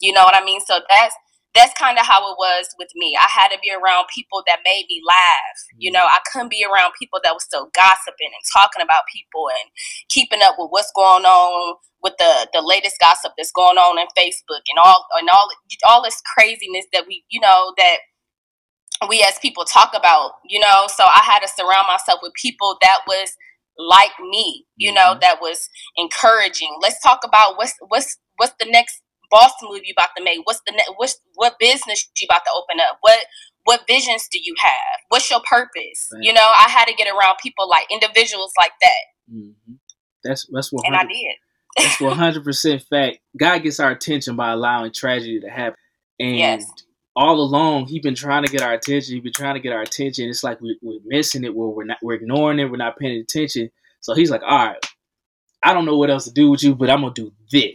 you 0.00 0.12
know 0.12 0.22
what 0.24 0.34
i 0.34 0.44
mean 0.44 0.60
so 0.60 0.80
that's 0.90 1.14
that's 1.54 1.74
kind 1.78 1.98
of 1.98 2.06
how 2.06 2.20
it 2.30 2.36
was 2.38 2.66
with 2.78 2.88
me 2.94 3.16
i 3.20 3.28
had 3.28 3.48
to 3.48 3.58
be 3.62 3.70
around 3.70 4.06
people 4.14 4.42
that 4.46 4.58
made 4.64 4.84
me 4.88 5.00
laugh 5.06 5.56
you 5.78 5.90
know 5.90 6.04
i 6.04 6.18
couldn't 6.30 6.50
be 6.50 6.64
around 6.64 6.92
people 6.98 7.20
that 7.22 7.34
was 7.34 7.44
still 7.44 7.70
gossiping 7.74 8.32
and 8.32 8.44
talking 8.52 8.82
about 8.82 9.04
people 9.12 9.48
and 9.48 9.70
keeping 10.08 10.40
up 10.42 10.54
with 10.58 10.68
what's 10.70 10.92
going 10.94 11.24
on 11.24 11.76
with 12.02 12.14
the 12.18 12.48
the 12.52 12.62
latest 12.62 12.96
gossip 13.00 13.32
that's 13.36 13.52
going 13.52 13.78
on 13.78 13.98
in 13.98 14.06
facebook 14.16 14.64
and 14.68 14.78
all 14.82 15.06
and 15.18 15.28
all 15.28 15.48
all 15.86 16.02
this 16.02 16.20
craziness 16.34 16.86
that 16.92 17.04
we 17.06 17.24
you 17.30 17.40
know 17.40 17.72
that 17.76 17.98
we 19.08 19.22
as 19.22 19.38
people 19.40 19.64
talk 19.64 19.92
about 19.94 20.32
you 20.48 20.58
know 20.60 20.86
so 20.88 21.04
i 21.04 21.20
had 21.24 21.40
to 21.40 21.48
surround 21.48 21.86
myself 21.88 22.20
with 22.22 22.32
people 22.34 22.78
that 22.80 23.00
was 23.06 23.36
like 23.78 24.12
me, 24.20 24.66
you 24.76 24.92
know, 24.92 25.10
mm-hmm. 25.12 25.20
that 25.20 25.38
was 25.40 25.68
encouraging. 25.96 26.76
Let's 26.80 27.00
talk 27.00 27.20
about 27.24 27.56
what's 27.56 27.74
what's 27.88 28.16
what's 28.36 28.54
the 28.60 28.66
next 28.70 29.00
Boston 29.30 29.68
move 29.70 29.82
you 29.84 29.94
about 29.96 30.10
to 30.16 30.24
make? 30.24 30.40
What's 30.44 30.60
the 30.66 30.72
ne- 30.72 30.94
what's 30.96 31.18
what 31.34 31.58
business 31.58 32.08
you 32.18 32.26
about 32.28 32.44
to 32.44 32.50
open 32.54 32.80
up? 32.80 32.98
What 33.00 33.18
what 33.64 33.82
visions 33.86 34.28
do 34.30 34.38
you 34.42 34.54
have? 34.58 35.00
What's 35.08 35.30
your 35.30 35.40
purpose? 35.48 36.08
Right. 36.12 36.22
You 36.22 36.32
know, 36.32 36.52
I 36.58 36.68
had 36.68 36.86
to 36.86 36.94
get 36.94 37.08
around 37.08 37.36
people 37.42 37.68
like 37.68 37.86
individuals 37.90 38.52
like 38.58 38.72
that. 38.80 39.32
Mm-hmm. 39.32 39.74
That's 40.22 40.46
that's 40.52 40.72
what 40.72 40.86
and 40.86 40.96
I 40.96 41.04
did. 41.04 41.34
that's 41.76 42.00
one 42.00 42.16
hundred 42.18 42.44
percent 42.44 42.82
fact. 42.82 43.18
God 43.36 43.62
gets 43.62 43.80
our 43.80 43.90
attention 43.90 44.36
by 44.36 44.52
allowing 44.52 44.92
tragedy 44.92 45.40
to 45.40 45.48
happen, 45.48 45.78
and 46.18 46.36
yes 46.36 46.66
all 47.16 47.40
along 47.40 47.86
He's 47.86 48.02
been 48.02 48.14
trying 48.14 48.44
to 48.44 48.50
get 48.50 48.62
our 48.62 48.72
attention. 48.72 49.14
He's 49.14 49.22
been 49.22 49.32
trying 49.32 49.54
to 49.54 49.60
get 49.60 49.72
our 49.72 49.82
attention. 49.82 50.28
It's 50.28 50.44
like 50.44 50.60
we, 50.60 50.78
we're 50.82 51.00
missing 51.04 51.44
it, 51.44 51.54
where 51.54 51.68
we're 51.68 51.84
not, 51.84 51.98
we're 52.02 52.14
ignoring 52.14 52.58
it, 52.58 52.70
we're 52.70 52.76
not 52.76 52.98
paying 52.98 53.20
attention. 53.20 53.70
So 54.00 54.14
he's 54.14 54.30
like, 54.30 54.42
all 54.42 54.66
right, 54.66 54.86
I 55.62 55.72
don't 55.72 55.86
know 55.86 55.96
what 55.96 56.10
else 56.10 56.24
to 56.24 56.32
do 56.32 56.50
with 56.50 56.62
you, 56.62 56.74
but 56.74 56.90
I'm 56.90 57.00
gonna 57.00 57.14
do 57.14 57.32
this. 57.50 57.72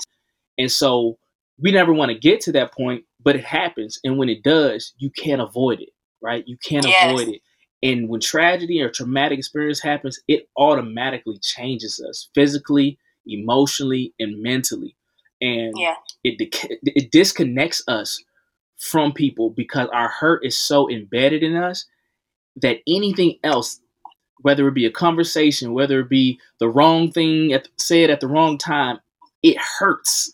And 0.57 0.71
so 0.71 1.17
we 1.61 1.71
never 1.71 1.93
want 1.93 2.11
to 2.11 2.17
get 2.17 2.41
to 2.41 2.51
that 2.53 2.73
point, 2.73 3.05
but 3.23 3.35
it 3.35 3.43
happens. 3.45 3.99
And 4.03 4.17
when 4.17 4.29
it 4.29 4.43
does, 4.43 4.93
you 4.97 5.09
can't 5.11 5.41
avoid 5.41 5.81
it, 5.81 5.89
right? 6.21 6.43
You 6.47 6.57
can't 6.63 6.85
Yes. 6.85 6.95
avoid 6.95 7.29
it. 7.29 7.41
And 7.83 8.09
when 8.09 8.21
tragedy 8.21 8.81
or 8.81 8.89
traumatic 8.89 9.39
experience 9.39 9.81
happens, 9.81 10.19
it 10.27 10.49
automatically 10.57 11.39
changes 11.41 11.99
us 12.07 12.29
physically, 12.35 12.97
emotionally, 13.25 14.13
and 14.19 14.41
mentally. 14.41 14.95
And 15.41 15.73
Yeah. 15.77 15.95
it 16.23 16.37
it 16.83 17.11
disconnects 17.11 17.83
us 17.87 18.23
from 18.77 19.13
people 19.13 19.49
because 19.51 19.89
our 19.93 20.09
hurt 20.09 20.45
is 20.45 20.57
so 20.57 20.89
embedded 20.89 21.43
in 21.43 21.55
us 21.55 21.85
that 22.57 22.79
anything 22.87 23.37
else 23.43 23.79
whether 24.41 24.67
it 24.67 24.73
be 24.73 24.85
a 24.85 24.91
conversation 24.91 25.73
whether 25.73 25.99
it 26.01 26.09
be 26.09 26.39
the 26.59 26.69
wrong 26.69 27.11
thing 27.11 27.53
at, 27.53 27.67
said 27.77 28.09
at 28.09 28.19
the 28.21 28.27
wrong 28.27 28.57
time 28.57 28.99
it 29.43 29.57
hurts 29.57 30.33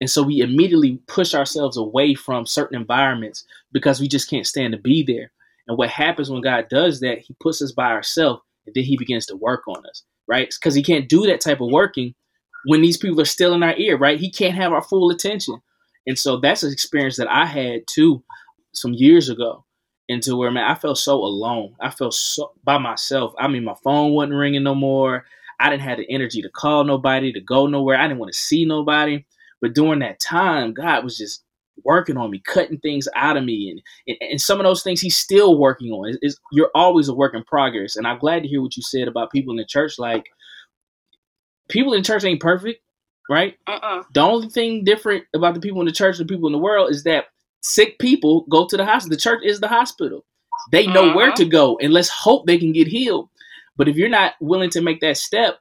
and 0.00 0.10
so 0.10 0.22
we 0.22 0.40
immediately 0.40 1.00
push 1.06 1.34
ourselves 1.34 1.76
away 1.76 2.14
from 2.14 2.46
certain 2.46 2.78
environments 2.78 3.44
because 3.72 4.00
we 4.00 4.08
just 4.08 4.28
can't 4.28 4.46
stand 4.46 4.72
to 4.72 4.78
be 4.78 5.02
there 5.02 5.30
and 5.68 5.78
what 5.78 5.90
happens 5.90 6.30
when 6.30 6.42
god 6.42 6.66
does 6.68 7.00
that 7.00 7.18
he 7.18 7.34
puts 7.40 7.62
us 7.62 7.72
by 7.72 7.90
ourselves 7.90 8.42
and 8.66 8.74
then 8.74 8.84
he 8.84 8.96
begins 8.96 9.26
to 9.26 9.36
work 9.36 9.66
on 9.68 9.84
us 9.86 10.04
right 10.28 10.54
because 10.60 10.74
he 10.74 10.82
can't 10.82 11.08
do 11.08 11.26
that 11.26 11.40
type 11.40 11.60
of 11.60 11.70
working 11.70 12.14
when 12.66 12.80
these 12.80 12.96
people 12.96 13.20
are 13.20 13.26
still 13.26 13.54
in 13.54 13.62
our 13.62 13.76
ear 13.76 13.96
right 13.96 14.20
he 14.20 14.30
can't 14.30 14.54
have 14.54 14.72
our 14.72 14.82
full 14.82 15.10
attention 15.10 15.60
and 16.06 16.18
so 16.18 16.38
that's 16.38 16.62
an 16.62 16.72
experience 16.72 17.16
that 17.16 17.30
I 17.30 17.46
had 17.46 17.86
too 17.86 18.22
some 18.72 18.92
years 18.92 19.28
ago. 19.28 19.64
Into 20.06 20.36
where 20.36 20.50
man, 20.50 20.70
I 20.70 20.74
felt 20.74 20.98
so 20.98 21.14
alone. 21.14 21.76
I 21.80 21.88
felt 21.88 22.12
so 22.12 22.52
by 22.62 22.76
myself. 22.76 23.32
I 23.38 23.48
mean, 23.48 23.64
my 23.64 23.74
phone 23.82 24.12
wasn't 24.12 24.34
ringing 24.34 24.62
no 24.62 24.74
more. 24.74 25.24
I 25.58 25.70
didn't 25.70 25.82
have 25.82 25.96
the 25.96 26.10
energy 26.10 26.42
to 26.42 26.50
call 26.50 26.84
nobody, 26.84 27.32
to 27.32 27.40
go 27.40 27.66
nowhere. 27.66 27.96
I 27.96 28.06
didn't 28.06 28.18
want 28.18 28.30
to 28.30 28.38
see 28.38 28.66
nobody. 28.66 29.24
But 29.64 29.74
during 29.74 30.00
that 30.00 30.20
time, 30.20 30.74
God 30.74 31.02
was 31.04 31.16
just 31.16 31.42
working 31.84 32.18
on 32.18 32.30
me, 32.30 32.38
cutting 32.44 32.76
things 32.80 33.08
out 33.16 33.38
of 33.38 33.44
me, 33.44 33.70
and 33.70 33.80
and, 34.20 34.30
and 34.32 34.40
some 34.40 34.60
of 34.60 34.64
those 34.64 34.82
things 34.82 35.00
He's 35.00 35.16
still 35.16 35.56
working 35.58 35.90
on. 35.90 36.10
It's, 36.10 36.18
it's- 36.18 36.36
you're 36.52 36.70
always 36.74 37.08
a 37.08 37.14
work 37.14 37.32
in 37.34 37.42
progress. 37.44 37.96
And 37.96 38.06
I'm 38.06 38.18
glad 38.18 38.42
to 38.42 38.48
hear 38.48 38.60
what 38.60 38.76
you 38.76 38.82
said 38.82 39.08
about 39.08 39.32
people 39.32 39.52
in 39.52 39.56
the 39.56 39.64
church. 39.64 39.98
Like 39.98 40.26
people 41.70 41.94
in 41.94 42.02
church 42.04 42.24
ain't 42.24 42.42
perfect, 42.42 42.82
right? 43.30 43.54
Mm-mm. 43.66 44.04
The 44.12 44.20
only 44.20 44.50
thing 44.50 44.84
different 44.84 45.24
about 45.34 45.54
the 45.54 45.60
people 45.60 45.80
in 45.80 45.86
the 45.86 45.92
church 45.92 46.18
and 46.18 46.28
the 46.28 46.32
people 46.34 46.46
in 46.48 46.52
the 46.52 46.58
world 46.58 46.90
is 46.90 47.04
that 47.04 47.24
sick 47.62 47.98
people 47.98 48.44
go 48.50 48.66
to 48.66 48.76
the 48.76 48.84
hospital. 48.84 49.16
The 49.16 49.20
church 49.22 49.40
is 49.44 49.60
the 49.60 49.68
hospital. 49.68 50.26
They 50.72 50.86
know 50.86 51.14
where 51.16 51.32
Mhm. 51.32 51.36
to 51.36 51.44
go, 51.46 51.78
and 51.78 51.90
let's 51.94 52.10
hope 52.10 52.46
they 52.46 52.58
can 52.58 52.72
get 52.72 52.86
healed. 52.86 53.30
But 53.76 53.88
if 53.88 53.96
you're 53.96 54.10
not 54.10 54.34
willing 54.40 54.70
to 54.70 54.82
make 54.82 55.00
that 55.00 55.16
step, 55.16 55.58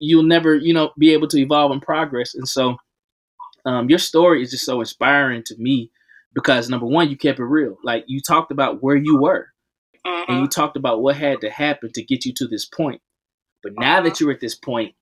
you'll 0.00 0.22
never, 0.22 0.54
you 0.56 0.74
know, 0.74 0.92
be 0.98 1.12
able 1.14 1.28
to 1.28 1.38
evolve 1.38 1.72
and 1.72 1.80
progress. 1.82 2.34
And 2.34 2.46
so, 2.48 2.76
um, 3.66 3.90
your 3.90 3.98
story 3.98 4.42
is 4.42 4.50
just 4.50 4.64
so 4.64 4.80
inspiring 4.80 5.42
to 5.46 5.56
me 5.58 5.90
because 6.34 6.68
number 6.70 6.86
one, 6.86 7.10
you 7.10 7.16
kept 7.16 7.38
it 7.40 7.44
real. 7.44 7.76
Like 7.84 8.04
you 8.06 8.20
talked 8.20 8.52
about 8.52 8.82
where 8.82 8.96
you 8.96 9.18
were, 9.18 9.48
and 10.04 10.28
Mhm. 10.28 10.40
you 10.42 10.48
talked 10.48 10.76
about 10.76 11.02
what 11.02 11.16
had 11.16 11.40
to 11.42 11.50
happen 11.50 11.90
to 11.92 12.02
get 12.04 12.24
you 12.24 12.32
to 12.34 12.46
this 12.46 12.64
point. 12.64 13.00
But 13.62 13.72
now 13.78 14.00
that 14.02 14.20
you're 14.20 14.30
at 14.32 14.40
this 14.40 14.54
point, 14.54 14.94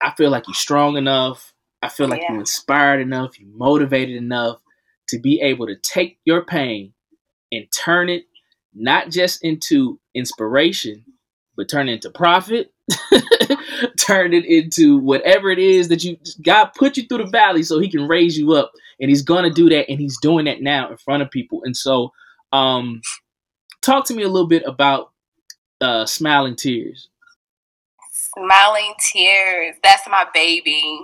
I 0.00 0.10
feel 0.16 0.30
like 0.30 0.48
you're 0.48 0.54
strong 0.54 0.96
enough. 0.96 1.54
I 1.82 1.88
feel 1.88 2.08
like 2.08 2.22
Yeah. 2.22 2.32
you're 2.32 2.40
inspired 2.40 3.00
enough, 3.00 3.38
you're 3.38 3.48
motivated 3.56 4.16
enough 4.16 4.60
to 5.08 5.18
be 5.18 5.40
able 5.40 5.66
to 5.66 5.76
take 5.76 6.18
your 6.24 6.44
pain 6.44 6.94
and 7.52 7.70
turn 7.72 8.08
it 8.08 8.26
not 8.74 9.10
just 9.10 9.44
into 9.44 10.00
inspiration, 10.14 11.04
but 11.56 11.68
turn 11.68 11.88
it 11.88 11.94
into 11.94 12.10
profit. 12.10 12.72
turn 14.06 14.32
it 14.32 14.44
into 14.44 14.98
whatever 14.98 15.50
it 15.50 15.58
is 15.58 15.88
that 15.88 16.04
you 16.04 16.16
God 16.42 16.70
put 16.76 16.96
you 16.96 17.04
through 17.06 17.24
the 17.24 17.30
valley 17.30 17.62
so 17.62 17.78
he 17.78 17.90
can 17.90 18.08
raise 18.08 18.36
you 18.38 18.52
up. 18.52 18.72
And 19.00 19.10
he's 19.10 19.22
gonna 19.22 19.50
do 19.50 19.68
that, 19.70 19.88
and 19.88 19.98
he's 19.98 20.18
doing 20.20 20.44
that 20.46 20.62
now 20.62 20.90
in 20.90 20.96
front 20.96 21.22
of 21.22 21.30
people. 21.30 21.62
And 21.64 21.76
so 21.76 22.12
um 22.52 23.02
talk 23.80 24.06
to 24.06 24.14
me 24.14 24.22
a 24.22 24.28
little 24.28 24.48
bit 24.48 24.62
about 24.66 25.12
uh 25.80 26.06
smiling 26.06 26.56
tears. 26.56 27.08
Smiling 28.36 28.94
Tears. 29.12 29.76
That's 29.82 30.08
my 30.08 30.26
baby. 30.32 31.00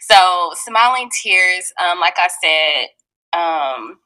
So, 0.00 0.50
Smiling 0.54 1.10
Tears, 1.22 1.72
um, 1.82 2.00
like 2.00 2.16
I 2.18 2.28
said, 2.42 3.38
um, 3.38 3.98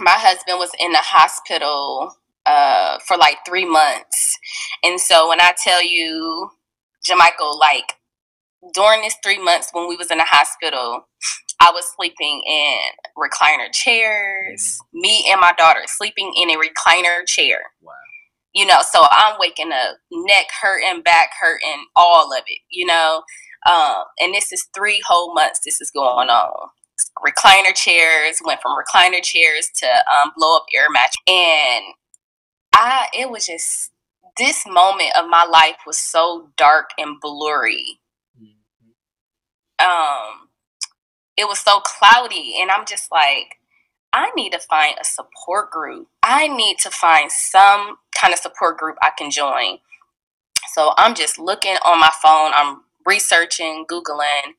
my 0.00 0.12
husband 0.12 0.58
was 0.58 0.70
in 0.78 0.92
the 0.92 0.98
hospital 0.98 2.14
uh, 2.46 2.98
for 3.06 3.16
like 3.16 3.38
three 3.46 3.64
months. 3.64 4.38
And 4.84 5.00
so, 5.00 5.28
when 5.28 5.40
I 5.40 5.52
tell 5.62 5.82
you, 5.82 6.50
Jamichael, 7.08 7.58
like 7.58 7.94
during 8.74 9.02
this 9.02 9.16
three 9.22 9.42
months 9.42 9.70
when 9.72 9.88
we 9.88 9.96
was 9.96 10.10
in 10.10 10.18
the 10.18 10.24
hospital, 10.24 11.06
I 11.60 11.70
was 11.72 11.84
sleeping 11.96 12.42
in 12.46 12.78
recliner 13.16 13.72
chairs. 13.72 14.78
Me 14.92 15.26
and 15.30 15.40
my 15.40 15.52
daughter 15.56 15.82
sleeping 15.86 16.32
in 16.36 16.50
a 16.50 16.56
recliner 16.56 17.26
chair. 17.26 17.58
Wow. 17.82 17.92
you 18.54 18.66
know 18.66 18.80
so 18.90 19.04
i'm 19.10 19.36
waking 19.38 19.72
up 19.72 19.96
neck 20.10 20.46
hurting 20.62 21.02
back 21.02 21.30
hurting 21.40 21.86
all 21.94 22.32
of 22.32 22.42
it 22.46 22.60
you 22.70 22.86
know? 22.86 23.22
Um, 23.68 24.04
and 24.20 24.34
this 24.34 24.52
is 24.52 24.68
three 24.74 25.00
whole 25.06 25.34
months 25.34 25.60
this 25.64 25.80
is 25.80 25.90
going 25.90 26.28
on. 26.28 26.68
Recliner 27.26 27.74
chairs 27.74 28.40
went 28.44 28.60
from 28.62 28.76
recliner 28.78 29.22
chairs 29.22 29.70
to 29.78 29.86
um, 29.86 30.32
blow 30.36 30.56
up 30.56 30.66
air 30.74 30.88
mattress. 30.90 31.16
And 31.26 31.84
i 32.74 33.08
it 33.12 33.30
was 33.30 33.46
just 33.46 33.90
this 34.38 34.64
moment 34.66 35.10
of 35.18 35.28
my 35.28 35.44
life 35.44 35.76
was 35.86 35.98
so 35.98 36.48
dark 36.56 36.90
and 36.98 37.20
blurry. 37.20 38.00
Um 39.78 40.48
it 41.36 41.46
was 41.46 41.58
so 41.58 41.80
cloudy 41.80 42.54
and 42.60 42.70
i'm 42.70 42.86
just 42.86 43.12
like 43.12 43.56
i 44.12 44.30
need 44.36 44.52
to 44.52 44.58
find 44.58 44.96
a 45.00 45.04
support 45.04 45.70
group. 45.70 46.08
I 46.22 46.48
need 46.48 46.78
to 46.80 46.90
find 46.90 47.30
some 47.30 47.98
kind 48.18 48.32
of 48.32 48.40
support 48.40 48.78
group 48.78 48.96
i 49.02 49.10
can 49.16 49.30
join. 49.30 49.78
So 50.72 50.92
i'm 50.96 51.14
just 51.14 51.38
looking 51.38 51.76
on 51.84 52.00
my 52.00 52.10
phone. 52.22 52.52
I'm 52.54 52.82
researching 53.06 53.86
googling 53.90 54.54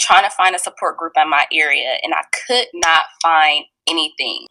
trying 0.00 0.24
to 0.24 0.30
find 0.30 0.56
a 0.56 0.58
support 0.58 0.96
group 0.96 1.12
in 1.16 1.30
my 1.30 1.46
area 1.52 1.98
and 2.02 2.14
i 2.14 2.22
could 2.46 2.68
not 2.74 3.04
find 3.22 3.64
anything. 3.88 4.46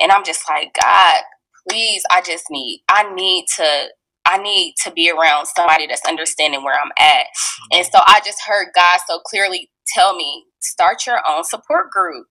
And 0.00 0.10
i'm 0.12 0.24
just 0.24 0.48
like 0.48 0.74
god 0.80 1.22
please 1.68 2.04
i 2.10 2.20
just 2.22 2.46
need 2.50 2.82
i 2.88 3.12
need 3.14 3.46
to 3.48 3.86
i 4.26 4.38
need 4.38 4.74
to 4.82 4.90
be 4.92 5.10
around 5.10 5.46
somebody 5.46 5.86
that's 5.86 6.06
understanding 6.06 6.62
where 6.64 6.78
i'm 6.80 6.92
at 6.98 7.26
and 7.72 7.86
so 7.86 8.00
I 8.06 8.20
just 8.24 8.38
heard 8.46 8.68
God 8.74 9.00
so 9.08 9.20
clearly 9.20 9.70
tell 9.86 10.16
me, 10.16 10.46
start 10.60 11.06
your 11.06 11.20
own 11.28 11.44
support 11.44 11.90
group. 11.90 12.26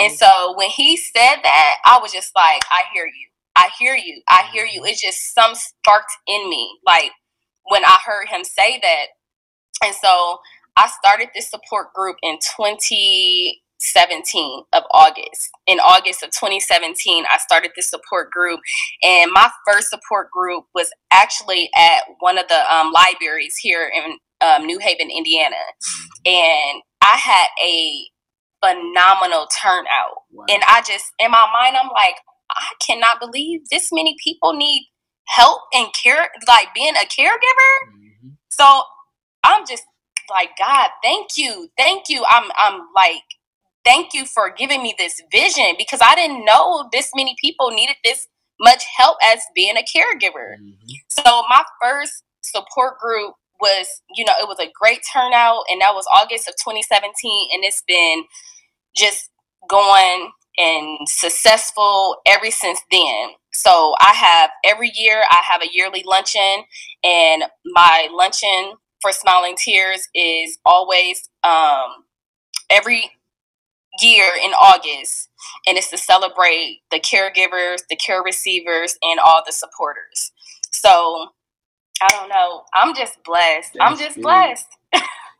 And 0.00 0.12
so 0.12 0.54
when 0.56 0.70
he 0.70 0.96
said 0.96 1.36
that, 1.42 1.76
I 1.84 1.98
was 2.00 2.12
just 2.12 2.32
like, 2.36 2.62
I 2.70 2.84
hear 2.94 3.06
you. 3.06 3.28
I 3.56 3.70
hear 3.78 3.96
you. 3.96 4.22
I 4.28 4.48
hear 4.52 4.66
you. 4.66 4.84
It's 4.84 5.02
just 5.02 5.34
some 5.34 5.54
sparked 5.54 6.12
in 6.26 6.48
me. 6.50 6.78
Like 6.86 7.12
when 7.64 7.84
I 7.84 7.98
heard 8.06 8.28
him 8.28 8.44
say 8.44 8.80
that. 8.82 9.06
And 9.84 9.94
so 9.94 10.38
I 10.76 10.90
started 11.02 11.28
this 11.34 11.50
support 11.50 11.92
group 11.94 12.16
in 12.22 12.38
2017 13.80 14.62
of 14.72 14.82
August. 14.92 15.50
In 15.66 15.80
August 15.80 16.22
of 16.22 16.30
2017, 16.30 17.24
I 17.30 17.38
started 17.38 17.72
this 17.74 17.90
support 17.90 18.30
group. 18.30 18.60
And 19.02 19.30
my 19.32 19.50
first 19.66 19.90
support 19.90 20.30
group 20.30 20.64
was 20.74 20.90
actually 21.10 21.70
at 21.76 22.02
one 22.20 22.38
of 22.38 22.48
the 22.48 22.74
um, 22.74 22.92
libraries 22.92 23.56
here 23.56 23.90
in 23.94 24.18
um, 24.40 24.66
New 24.66 24.78
Haven, 24.78 25.10
Indiana. 25.10 25.56
And 26.26 26.82
I 27.02 27.16
had 27.16 27.46
a 27.64 28.06
phenomenal 28.64 29.46
turnout. 29.60 30.22
Wow. 30.32 30.44
And 30.50 30.62
I 30.66 30.82
just, 30.86 31.06
in 31.18 31.30
my 31.30 31.48
mind, 31.52 31.76
I'm 31.76 31.90
like, 31.94 32.16
I 32.50 32.68
cannot 32.84 33.20
believe 33.20 33.60
this 33.70 33.90
many 33.92 34.16
people 34.22 34.52
need 34.54 34.90
help 35.26 35.62
and 35.72 35.88
care, 35.94 36.28
like 36.48 36.74
being 36.74 36.94
a 36.96 37.06
caregiver. 37.06 37.94
Mhm. 37.94 38.36
So 38.50 38.82
I'm 39.44 39.64
just 39.66 39.84
like, 40.28 40.50
God, 40.58 40.90
thank 41.02 41.36
you, 41.36 41.68
thank 41.78 42.08
you. 42.08 42.24
I'm, 42.28 42.50
I'm 42.56 42.80
like, 42.94 43.22
thank 43.84 44.12
you 44.14 44.26
for 44.26 44.50
giving 44.50 44.82
me 44.82 44.94
this 44.98 45.20
vision 45.32 45.74
because 45.78 46.00
I 46.02 46.14
didn't 46.14 46.44
know 46.44 46.88
this 46.92 47.10
many 47.14 47.36
people 47.40 47.70
needed 47.70 47.96
this 48.04 48.28
much 48.60 48.84
help 48.96 49.16
as 49.24 49.40
being 49.54 49.76
a 49.76 49.82
caregiver. 49.82 50.56
Mhm. 50.58 50.74
So 51.08 51.44
my 51.48 51.64
first 51.80 52.24
support 52.42 52.98
group 52.98 53.34
was, 53.60 53.86
you 54.14 54.24
know, 54.24 54.34
it 54.40 54.48
was 54.48 54.58
a 54.58 54.70
great 54.78 55.00
turnout, 55.12 55.64
and 55.70 55.80
that 55.80 55.94
was 55.94 56.06
August 56.12 56.48
of 56.48 56.54
2017, 56.62 57.48
and 57.52 57.64
it's 57.64 57.82
been 57.86 58.24
just 58.96 59.30
going 59.68 60.32
and 60.58 61.08
successful 61.08 62.20
ever 62.26 62.50
since 62.50 62.80
then. 62.90 63.30
So 63.52 63.94
I 64.00 64.12
have 64.14 64.50
every 64.64 64.92
year 64.94 65.22
I 65.30 65.42
have 65.44 65.62
a 65.62 65.68
yearly 65.72 66.02
luncheon, 66.06 66.64
and 67.02 67.44
my 67.64 68.08
luncheon 68.12 68.74
for 69.00 69.12
Smiling 69.12 69.56
Tears 69.56 70.08
is 70.14 70.58
always 70.64 71.28
um, 71.42 72.04
every 72.70 73.10
year 74.02 74.26
in 74.42 74.50
August, 74.52 75.28
and 75.66 75.76
it's 75.78 75.90
to 75.90 75.98
celebrate 75.98 76.80
the 76.90 77.00
caregivers, 77.00 77.82
the 77.88 77.96
care 77.96 78.22
receivers, 78.22 78.96
and 79.02 79.18
all 79.20 79.42
the 79.44 79.52
supporters. 79.52 80.32
So 80.72 81.28
I 82.02 82.08
don't 82.08 82.28
know. 82.28 82.64
I'm 82.74 82.94
just 82.94 83.22
blessed. 83.24 83.76
I'm 83.80 83.96
just 83.98 84.16
good. 84.16 84.22
blessed. 84.22 84.66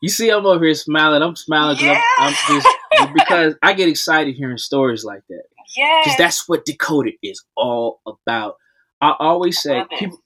you 0.02 0.08
see, 0.08 0.30
I'm 0.30 0.44
over 0.46 0.64
here 0.64 0.74
smiling. 0.74 1.22
I'm 1.22 1.36
smiling 1.36 1.76
because 1.76 1.96
Yeah. 1.96 2.02
I'm, 2.18 2.34
I'm 2.48 2.62
just 2.62 3.14
because 3.14 3.54
I 3.62 3.72
get 3.72 3.88
excited 3.88 4.34
hearing 4.34 4.58
stories 4.58 5.04
like 5.04 5.22
that. 5.28 5.42
Yes. 5.76 6.04
because 6.04 6.18
that's 6.18 6.48
what 6.48 6.64
decoded 6.64 7.14
is 7.22 7.44
all 7.56 8.00
about 8.04 8.56
i 9.00 9.14
always 9.20 9.62
say 9.62 9.78
it. 9.78 9.88
people 9.90 10.18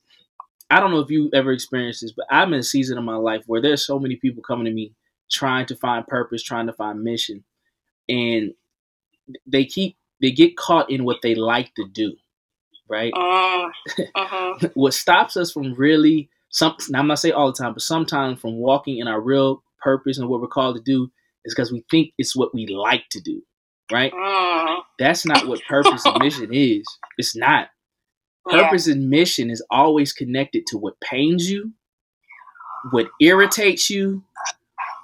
i 0.71 0.81
don't 0.81 0.91
know 0.91 1.01
if 1.01 1.11
you 1.11 1.29
ever 1.35 1.53
experienced 1.53 2.01
this 2.01 2.13
but 2.17 2.25
i'm 2.31 2.55
in 2.55 2.61
a 2.61 2.63
season 2.63 2.97
of 2.97 3.05
my 3.05 3.17
life 3.17 3.43
where 3.47 3.61
there's 3.61 3.85
so 3.85 3.99
many 3.99 4.17
people 4.17 4.43
coming 4.43 4.65
to 4.65 4.73
me 4.73 4.95
trying 5.31 5.67
to 5.67 5.77
find 5.77 6.07
purpose 6.07 6.43
trying 6.43 6.67
to 6.67 6.73
find 6.73 7.03
mission 7.03 7.45
and 8.09 8.53
they 9.47 9.65
keep 9.65 9.97
they 10.21 10.31
get 10.31 10.57
caught 10.57 10.91
in 10.91 11.05
what 11.05 11.19
they 11.23 11.35
like 11.35 11.75
to 11.75 11.87
do 11.89 12.15
right 12.89 13.13
Mm, 13.15 13.71
mhm. 14.17 14.71
what 14.75 14.95
stops 14.95 15.37
us 15.37 15.53
from 15.53 15.75
really 15.75 16.29
some 16.51 16.77
i'm 16.95 17.07
not 17.07 17.19
saying 17.19 17.35
all 17.35 17.51
the 17.53 17.57
time 17.59 17.73
but 17.73 17.83
sometimes 17.83 18.41
from 18.41 18.57
walking 18.57 18.99
in 18.99 19.09
our 19.09 19.21
real 19.21 19.63
purpose 19.83 20.19
and 20.19 20.29
what 20.29 20.41
we're 20.41 20.47
called 20.49 20.77
to 20.77 20.83
do 20.83 21.11
is 21.45 21.55
because 21.55 21.73
we 21.73 21.85
think 21.91 22.13
it's 22.19 22.37
what 22.37 22.55
we 22.55 22.67
like 22.67 23.09
to 23.11 23.21
do 23.21 23.43
right 23.93 24.13
Mm, 24.13 24.83
that's 24.99 25.27
not 25.27 25.47
what 25.47 25.61
purpose 25.69 26.05
and 26.05 26.23
mission 26.23 26.53
is 26.53 26.85
it's 27.19 27.37
not 27.37 27.69
yeah. 28.51 28.65
Purpose 28.65 28.87
and 28.89 29.09
mission 29.11 29.51
is 29.51 29.63
always 29.71 30.13
connected 30.13 30.67
to 30.69 30.79
what 30.79 31.01
pains 31.01 31.51
you, 31.51 31.73
what 32.91 33.07
irritates 33.21 33.91
you, 33.91 34.23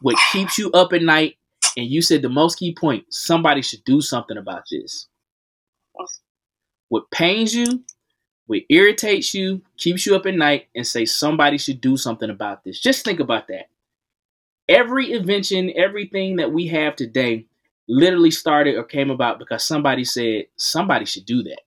what 0.02 0.16
keeps 0.32 0.58
you 0.58 0.70
up 0.72 0.92
at 0.92 1.02
night. 1.02 1.36
And 1.76 1.86
you 1.86 2.02
said 2.02 2.22
the 2.22 2.28
most 2.28 2.58
key 2.58 2.74
point 2.74 3.04
somebody 3.10 3.62
should 3.62 3.84
do 3.84 4.00
something 4.00 4.36
about 4.36 4.64
this. 4.70 5.08
What 6.88 7.10
pains 7.10 7.54
you, 7.54 7.84
what 8.46 8.62
irritates 8.70 9.34
you, 9.34 9.62
keeps 9.78 10.06
you 10.06 10.16
up 10.16 10.26
at 10.26 10.34
night, 10.34 10.68
and 10.74 10.86
say 10.86 11.04
somebody 11.04 11.58
should 11.58 11.80
do 11.80 11.96
something 11.96 12.30
about 12.30 12.64
this. 12.64 12.80
Just 12.80 13.04
think 13.04 13.20
about 13.20 13.48
that. 13.48 13.66
Every 14.68 15.12
invention, 15.12 15.72
everything 15.76 16.36
that 16.36 16.52
we 16.52 16.68
have 16.68 16.96
today 16.96 17.46
literally 17.88 18.30
started 18.30 18.76
or 18.76 18.84
came 18.84 19.10
about 19.10 19.38
because 19.38 19.64
somebody 19.64 20.04
said 20.04 20.46
somebody 20.56 21.04
should 21.04 21.26
do 21.26 21.42
that 21.42 21.60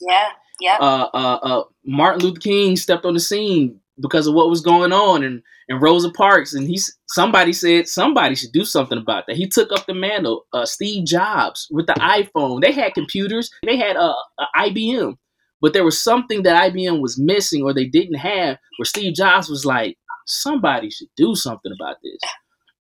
Yeah. 0.00 0.30
Yeah. 0.60 0.78
uh, 0.80 1.08
uh, 1.14 1.38
uh, 1.42 1.64
Martin 1.84 2.22
Luther 2.22 2.40
King 2.40 2.76
stepped 2.76 3.04
on 3.04 3.14
the 3.14 3.20
scene 3.20 3.80
because 4.00 4.26
of 4.26 4.34
what 4.34 4.48
was 4.48 4.60
going 4.60 4.92
on, 4.92 5.22
and 5.22 5.42
and 5.68 5.82
Rosa 5.82 6.10
Parks, 6.10 6.54
and 6.54 6.66
he's 6.66 6.96
somebody 7.08 7.52
said 7.52 7.88
somebody 7.88 8.34
should 8.34 8.52
do 8.52 8.64
something 8.64 8.98
about 8.98 9.24
that. 9.26 9.36
He 9.36 9.48
took 9.48 9.72
up 9.72 9.86
the 9.86 9.94
mantle. 9.94 10.46
Uh, 10.52 10.66
Steve 10.66 11.06
Jobs 11.06 11.68
with 11.70 11.86
the 11.86 11.94
iPhone, 11.94 12.62
they 12.62 12.72
had 12.72 12.94
computers, 12.94 13.50
they 13.64 13.76
had 13.76 13.96
uh, 13.96 14.14
uh, 14.38 14.46
IBM, 14.56 15.16
but 15.60 15.72
there 15.72 15.84
was 15.84 16.02
something 16.02 16.42
that 16.42 16.72
IBM 16.72 17.00
was 17.00 17.18
missing 17.18 17.62
or 17.62 17.72
they 17.72 17.86
didn't 17.86 18.16
have. 18.18 18.58
Where 18.78 18.86
Steve 18.86 19.14
Jobs 19.14 19.48
was 19.48 19.64
like, 19.64 19.96
somebody 20.26 20.90
should 20.90 21.08
do 21.16 21.34
something 21.34 21.72
about 21.72 21.96
this, 22.02 22.20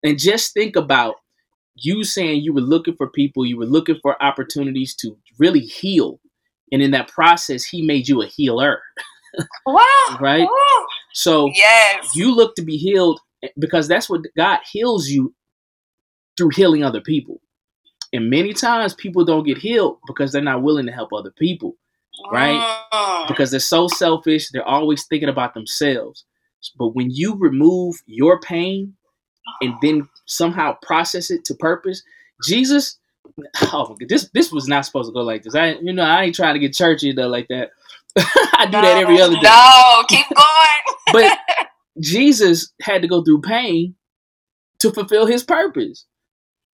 and 0.04 0.19
just 0.19 0.54
think 0.54 0.76
about 0.76 1.15
you 1.76 2.04
saying 2.04 2.41
you 2.41 2.54
were 2.54 2.62
looking 2.62 2.95
for 2.95 3.10
people, 3.10 3.45
you 3.45 3.58
were 3.58 3.65
looking 3.65 3.97
for 4.02 4.21
opportunities 4.21 4.93
to 4.95 5.17
really 5.39 5.62
heal 5.62 6.19
and 6.71 6.82
in 6.82 6.91
that 6.91 7.08
process 7.08 7.65
he 7.65 7.82
made 7.82 8.08
you 8.08 8.21
a 8.21 8.28
healer 8.28 8.82
wow. 9.65 10.17
right? 10.19 10.47
Woo. 10.47 10.86
So 11.13 11.50
Yes. 11.54 12.15
you 12.15 12.34
look 12.36 12.56
to 12.56 12.62
be 12.63 12.78
healed 12.78 13.19
because 13.60 13.88
that's 13.88 14.10
what 14.10 14.21
god 14.38 14.60
heals 14.71 15.08
you 15.10 15.34
through 16.38 16.50
healing 16.56 16.84
other 16.84 17.02
people 17.02 17.41
and 18.13 18.30
many 18.30 18.54
times 18.54 18.93
people 18.93 19.24
don't 19.26 19.45
get 19.45 19.58
healed 19.58 19.97
because 20.08 20.32
they're 20.32 20.41
not 20.41 20.63
willing 20.63 20.86
to 20.86 20.91
help 20.91 21.12
other 21.13 21.32
people 21.32 21.76
right? 22.32 22.60
Mm. 22.93 23.28
because 23.28 23.52
they're 23.52 23.60
so 23.60 23.88
selfish 23.88 24.50
they're 24.50 24.67
always 24.67 25.06
thinking 25.06 25.30
about 25.30 25.54
themselves 25.54 26.26
but 26.78 26.89
when 26.89 27.10
you 27.12 27.36
remove 27.36 27.95
your 28.06 28.39
pain 28.41 28.93
and 29.62 29.74
then 29.82 30.08
somehow 30.28 30.76
process 30.84 31.32
it 31.32 31.43
to 31.45 31.56
purpose 31.56 32.04
jesus 32.43 33.00
oh 33.74 33.95
this 34.08 34.30
this 34.34 34.52
was 34.52 34.67
not 34.67 34.86
supposed 34.86 35.10
to 35.10 35.13
go 35.13 35.21
like 35.21 35.43
this 35.43 35.56
i 35.56 35.74
you 35.82 35.93
know 35.93 36.04
i 36.04 36.24
ain't 36.24 36.36
trying 36.36 36.54
to 36.54 36.60
get 36.60 36.74
churchy 36.74 37.12
though 37.13 37.28
like 37.28 37.47
that 37.50 37.71
i 38.17 38.65
do 38.65 38.71
that 38.74 38.97
every 38.97 39.21
other 39.21 39.36
day 39.36 39.41
No, 39.43 40.04
keep 40.08 40.26
going. 40.36 40.43
but 41.13 41.38
Jesus 42.00 42.71
had 42.82 43.02
to 43.02 43.08
go 43.08 43.24
through 43.24 43.41
pain 43.41 43.95
to 44.80 44.91
fulfill 44.91 45.26
his 45.26 45.43
purpose. 45.43 46.06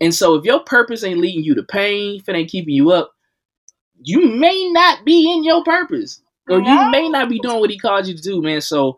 And 0.01 0.15
so 0.15 0.35
if 0.35 0.45
your 0.45 0.61
purpose 0.61 1.05
ain't 1.05 1.21
leading 1.21 1.45
you 1.45 1.55
to 1.55 1.63
pain, 1.63 2.21
if 2.21 2.29
it 2.29 2.35
ain't 2.37 2.51
keeping 2.51 2.75
you 2.75 2.91
up, 2.91 3.13
you 4.03 4.29
may 4.29 4.69
not 4.71 5.05
be 5.05 5.33
in 5.33 5.45
your 5.45 5.63
purpose. 5.65 6.21
Or 6.49 6.61
No. 6.61 6.69
you 6.69 6.91
may 6.91 7.09
not 7.09 7.29
be 7.29 7.39
doing 7.39 7.61
what 7.61 7.71
he 7.71 7.79
called 7.79 8.07
you 8.07 8.15
to 8.15 8.23
do, 8.23 8.43
man. 8.43 8.61
So 8.61 8.97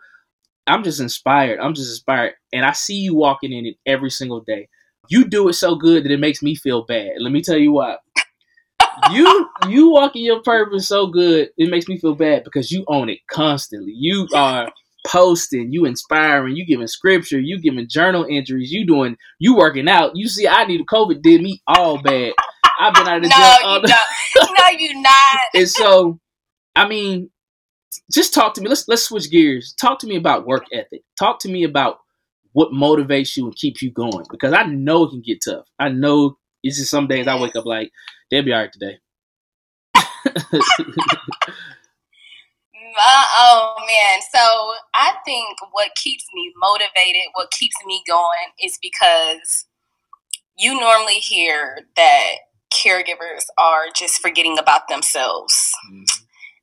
I'm 0.66 0.83
just 0.83 1.01
inspired. 1.01 1.61
I'm 1.61 1.75
just 1.75 1.90
inspired. 1.90 2.35
And 2.53 2.64
I 2.64 2.72
see 2.72 2.96
you 2.96 3.14
walking 3.14 3.53
in 3.53 3.66
it 3.66 3.77
every 3.87 4.11
single 4.11 4.40
day. 4.40 4.68
You 5.09 5.25
do 5.25 5.49
it 5.49 5.53
so 5.53 5.77
good 5.77 6.05
that 6.05 6.11
it 6.11 6.18
makes 6.18 6.42
me 6.42 6.57
feel 6.57 6.85
bad. 6.85 7.12
Let 7.20 7.31
me 7.31 7.42
tell 7.42 7.59
you 7.59 7.72
why. 7.72 7.99
You 9.12 9.48
you 9.68 9.90
walk 9.90 10.16
in 10.16 10.22
your 10.22 10.42
purpose 10.42 10.88
so 10.88 11.06
good, 11.06 11.50
it 11.56 11.70
makes 11.70 11.88
me 11.88 11.98
feel 11.98 12.14
bad 12.14 12.44
because 12.44 12.70
you 12.70 12.85
own 12.88 13.09
it 13.09 13.18
constantly. 13.30 13.92
You 13.94 14.28
are 14.35 14.70
posting, 15.06 15.72
you 15.72 15.85
inspiring, 15.85 16.56
you 16.56 16.66
giving 16.66 16.87
scripture, 16.87 17.38
you 17.40 17.61
giving 17.61 17.88
journal 17.88 18.26
entries, 18.28 18.72
you 18.72 18.87
doing 18.87 19.16
you 19.38 19.56
working 19.56 19.88
out. 19.88 20.12
You 20.16 20.28
see, 20.28 20.48
I 20.48 20.64
need 20.64 20.85
COVID 20.87 21.22
did 21.22 21.42
me 21.42 21.62
all 21.66 22.00
bad. 22.02 22.32
I've 22.78 22.94
been 22.94 23.09
out 23.09 23.24
of 23.24 23.30
No, 23.30 23.37
jail 23.37 23.56
all 23.64 23.76
you 23.76 23.82
the. 23.87 23.94
No, 24.37 24.78
you 24.78 25.02
not. 25.02 25.40
and 25.54 25.68
so 25.68 26.20
I 26.74 26.88
mean, 26.88 27.30
just 28.12 28.35
talk 28.35 28.54
to 28.54 28.61
me. 28.61 28.68
Let's 28.68 28.87
let's 28.88 29.04
switch 29.04 29.30
gears. 29.30 29.74
Talk 29.80 29.98
to 30.00 30.06
me 30.06 30.16
about 30.16 30.46
work 30.46 30.64
ethic. 30.72 31.02
Talk 31.18 31.40
to 31.40 31.48
me 31.48 31.64
about 31.64 31.98
what 32.52 32.72
motivates 32.72 33.37
you 33.37 33.46
and 33.46 33.56
keeps 33.56 33.82
you 33.82 33.90
going. 33.90 34.24
Because 34.30 34.52
I 34.52 34.64
know 34.64 35.04
it 35.04 35.11
can 35.11 35.22
get 35.22 35.38
tough. 35.44 35.66
I 35.78 35.88
know 35.90 36.37
it's 36.62 36.78
just 36.78 36.90
some 36.90 37.06
days 37.06 37.26
I 37.28 37.40
wake 37.40 37.56
up 37.56 37.66
like, 37.66 37.90
they'll 38.30 38.42
be 38.44 38.52
all 38.52 38.60
right 38.60 38.72
today. 38.72 38.98
Uh, 42.98 43.24
oh 43.38 43.74
man. 43.86 44.20
So 44.34 44.74
I 44.94 45.14
think 45.24 45.58
what 45.72 45.90
keeps 45.96 46.24
me 46.34 46.52
motivated, 46.58 47.22
what 47.34 47.50
keeps 47.50 47.76
me 47.84 48.02
going, 48.06 48.52
is 48.62 48.78
because 48.80 49.66
you 50.56 50.78
normally 50.78 51.14
hear 51.14 51.80
that 51.96 52.32
caregivers 52.72 53.44
are 53.58 53.86
just 53.94 54.20
forgetting 54.20 54.58
about 54.58 54.88
themselves. 54.88 55.72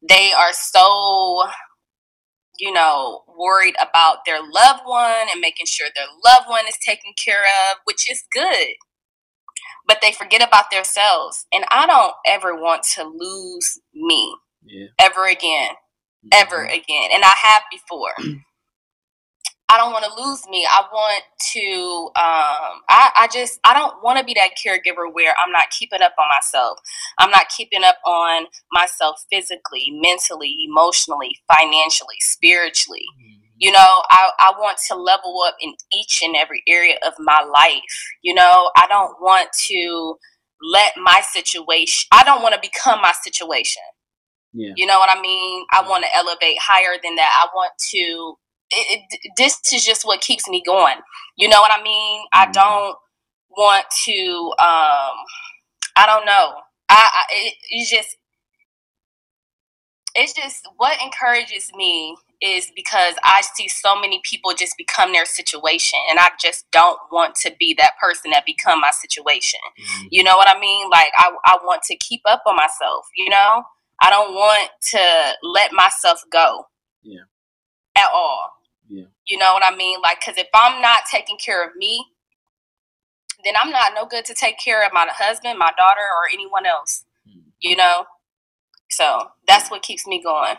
They 0.08 0.32
are 0.34 0.54
so, 0.54 1.44
you 2.58 2.74
know, 2.74 3.22
worried 3.38 3.76
about 3.82 4.26
their 4.26 4.40
loved 4.42 4.82
one 4.86 5.28
and 5.32 5.40
making 5.40 5.68
sure 5.68 5.88
their 5.96 6.08
loved 6.26 6.50
one 6.50 6.68
is 6.68 6.78
taken 6.84 7.14
care 7.24 7.44
of, 7.44 7.78
which 7.86 8.10
is 8.10 8.24
good. 8.34 8.70
But 9.86 10.00
they 10.02 10.12
forget 10.12 10.46
about 10.46 10.72
themselves. 10.72 11.46
And 11.54 11.66
I 11.70 11.86
don't 11.86 12.14
ever 12.26 12.56
want 12.56 12.84
to 12.96 13.04
lose 13.04 13.80
me 13.94 14.36
yeah. 14.66 14.88
ever 15.00 15.26
again 15.28 15.72
ever 16.32 16.64
again. 16.64 17.10
And 17.14 17.24
i 17.24 17.32
have 17.42 17.64
before. 17.72 18.14
I 19.70 19.78
don't 19.78 19.92
want 19.92 20.06
to 20.06 20.24
lose 20.24 20.48
me. 20.50 20.68
I 20.70 20.84
want 20.92 21.24
to 21.54 22.12
um 22.16 22.82
i, 22.90 23.10
I 23.16 23.28
just 23.34 23.60
i 23.64 23.74
don't 23.74 24.04
want 24.04 24.20
to 24.20 24.26
be 24.26 24.34
that 24.36 24.52
caregiver 24.56 25.12
where 25.12 25.34
i'm 25.44 25.52
not 25.52 25.70
keeping 25.72 26.02
up 26.02 26.14
on 26.20 26.28
myself. 26.30 26.80
I'm 27.20 27.32
not 27.32 27.50
keeping 27.56 27.84
up 27.84 27.98
on 28.06 28.46
myself 28.72 29.24
physically 29.32 29.88
mentally 29.92 30.56
emotionally 30.68 31.38
financially 31.52 32.18
spiritually 32.20 33.06
you 33.58 33.72
know 33.72 34.04
I, 34.12 34.32
I 34.40 34.52
want 34.60 34.78
to 34.90 34.96
level 34.96 35.42
up 35.48 35.56
in 35.62 35.74
each 35.94 36.22
and 36.24 36.36
every 36.36 36.64
area 36.68 36.96
of 37.06 37.14
my 37.20 37.42
life 37.54 37.82
you 38.22 38.34
know 38.34 38.72
i 38.78 38.88
don't 38.88 39.16
want 39.22 39.50
to 39.70 40.16
let 40.62 40.94
my 40.98 41.22
situation 41.32 42.08
i 42.12 42.24
don't 42.24 42.42
want 42.42 42.56
to 42.56 42.62
become 42.62 43.02
my 43.02 43.14
situation 43.24 43.82
Yeah. 44.54 44.74
you 44.76 44.86
know 44.86 45.00
what 45.00 45.10
I 45.16 45.22
mean? 45.22 45.66
I 45.72 45.88
want 45.88 46.04
to 46.06 46.16
elevate 46.16 46.58
higher 46.62 46.98
than 47.04 47.16
that. 47.16 47.32
I 47.42 47.48
want 47.56 47.74
to. 47.92 48.36
It, 48.72 49.02
it, 49.12 49.32
this 49.38 49.60
is 49.74 49.86
just 49.86 50.06
what 50.06 50.22
keeps 50.22 50.48
me 50.50 50.62
going. 50.66 50.98
You 51.38 51.48
know 51.50 51.62
what 51.62 51.72
I 51.72 51.82
mean? 51.84 52.24
I 52.34 52.48
Mhm. 52.48 52.54
don't 52.54 52.98
want 53.50 53.86
to. 54.06 54.54
Um, 54.60 55.16
I 55.96 56.06
don't 56.08 56.26
know. 56.26 56.56
I, 56.90 57.02
I 57.20 57.24
it, 57.32 57.54
it's 57.72 57.90
just. 57.92 58.18
It's 60.16 60.34
just 60.34 60.68
what 60.78 61.02
encourages 61.02 61.72
me 61.76 62.16
is 62.44 62.70
because 62.76 63.16
I 63.24 63.42
see 63.56 63.70
so 63.70 63.96
many 64.00 64.22
people 64.24 64.54
just 64.54 64.76
become 64.78 65.14
their 65.14 65.26
situation, 65.26 66.00
and 66.10 66.20
I 66.20 66.32
just 66.42 66.70
don't 66.72 67.00
want 67.12 67.36
to 67.38 67.54
be 67.60 67.74
that 67.80 67.94
person 68.02 68.32
that 68.32 68.46
become 68.46 68.82
my 68.82 68.92
situation. 68.92 69.62
Mhm. 69.80 70.08
You 70.12 70.24
know 70.24 70.38
what 70.38 70.50
I 70.50 70.60
mean? 70.60 70.90
Like 70.90 71.14
I, 71.18 71.32
I 71.46 71.58
want 71.64 71.84
to 71.84 71.96
keep 71.98 72.22
up 72.26 72.44
on 72.46 72.58
myself, 72.58 73.08
you 73.16 73.30
know? 73.30 73.64
I 74.02 74.10
don't 74.10 74.34
want 74.36 74.70
to 74.92 75.34
let 75.44 75.72
myself 75.74 76.22
go. 76.32 76.68
Yeah. 77.04 77.22
At 77.96 78.10
all. 78.14 78.52
Yeah. 78.90 79.06
You 79.26 79.38
know 79.38 79.54
what 79.54 79.64
I 79.66 79.76
mean? 79.76 80.02
Like 80.02 80.22
cuz 80.22 80.38
if 80.38 80.50
I'm 80.54 80.82
not 80.82 81.04
taking 81.10 81.38
care 81.38 81.66
of 81.66 81.76
me, 81.78 82.06
then 83.46 83.56
I'm 83.62 83.72
not 83.72 83.94
no 83.96 84.06
good 84.06 84.26
to 84.26 84.34
take 84.34 84.60
care 84.60 84.86
of 84.86 84.94
my 84.94 85.08
husband, 85.12 85.60
my 85.60 85.72
daughter 85.78 86.02
or 86.02 86.30
anyone 86.34 86.66
else, 86.66 87.06
Mhm. 87.28 87.52
you 87.62 87.76
know? 87.78 88.06
So, 88.92 89.32
that's 89.48 89.72
what 89.72 89.82
keeps 89.84 90.06
me 90.08 90.22
going. 90.22 90.58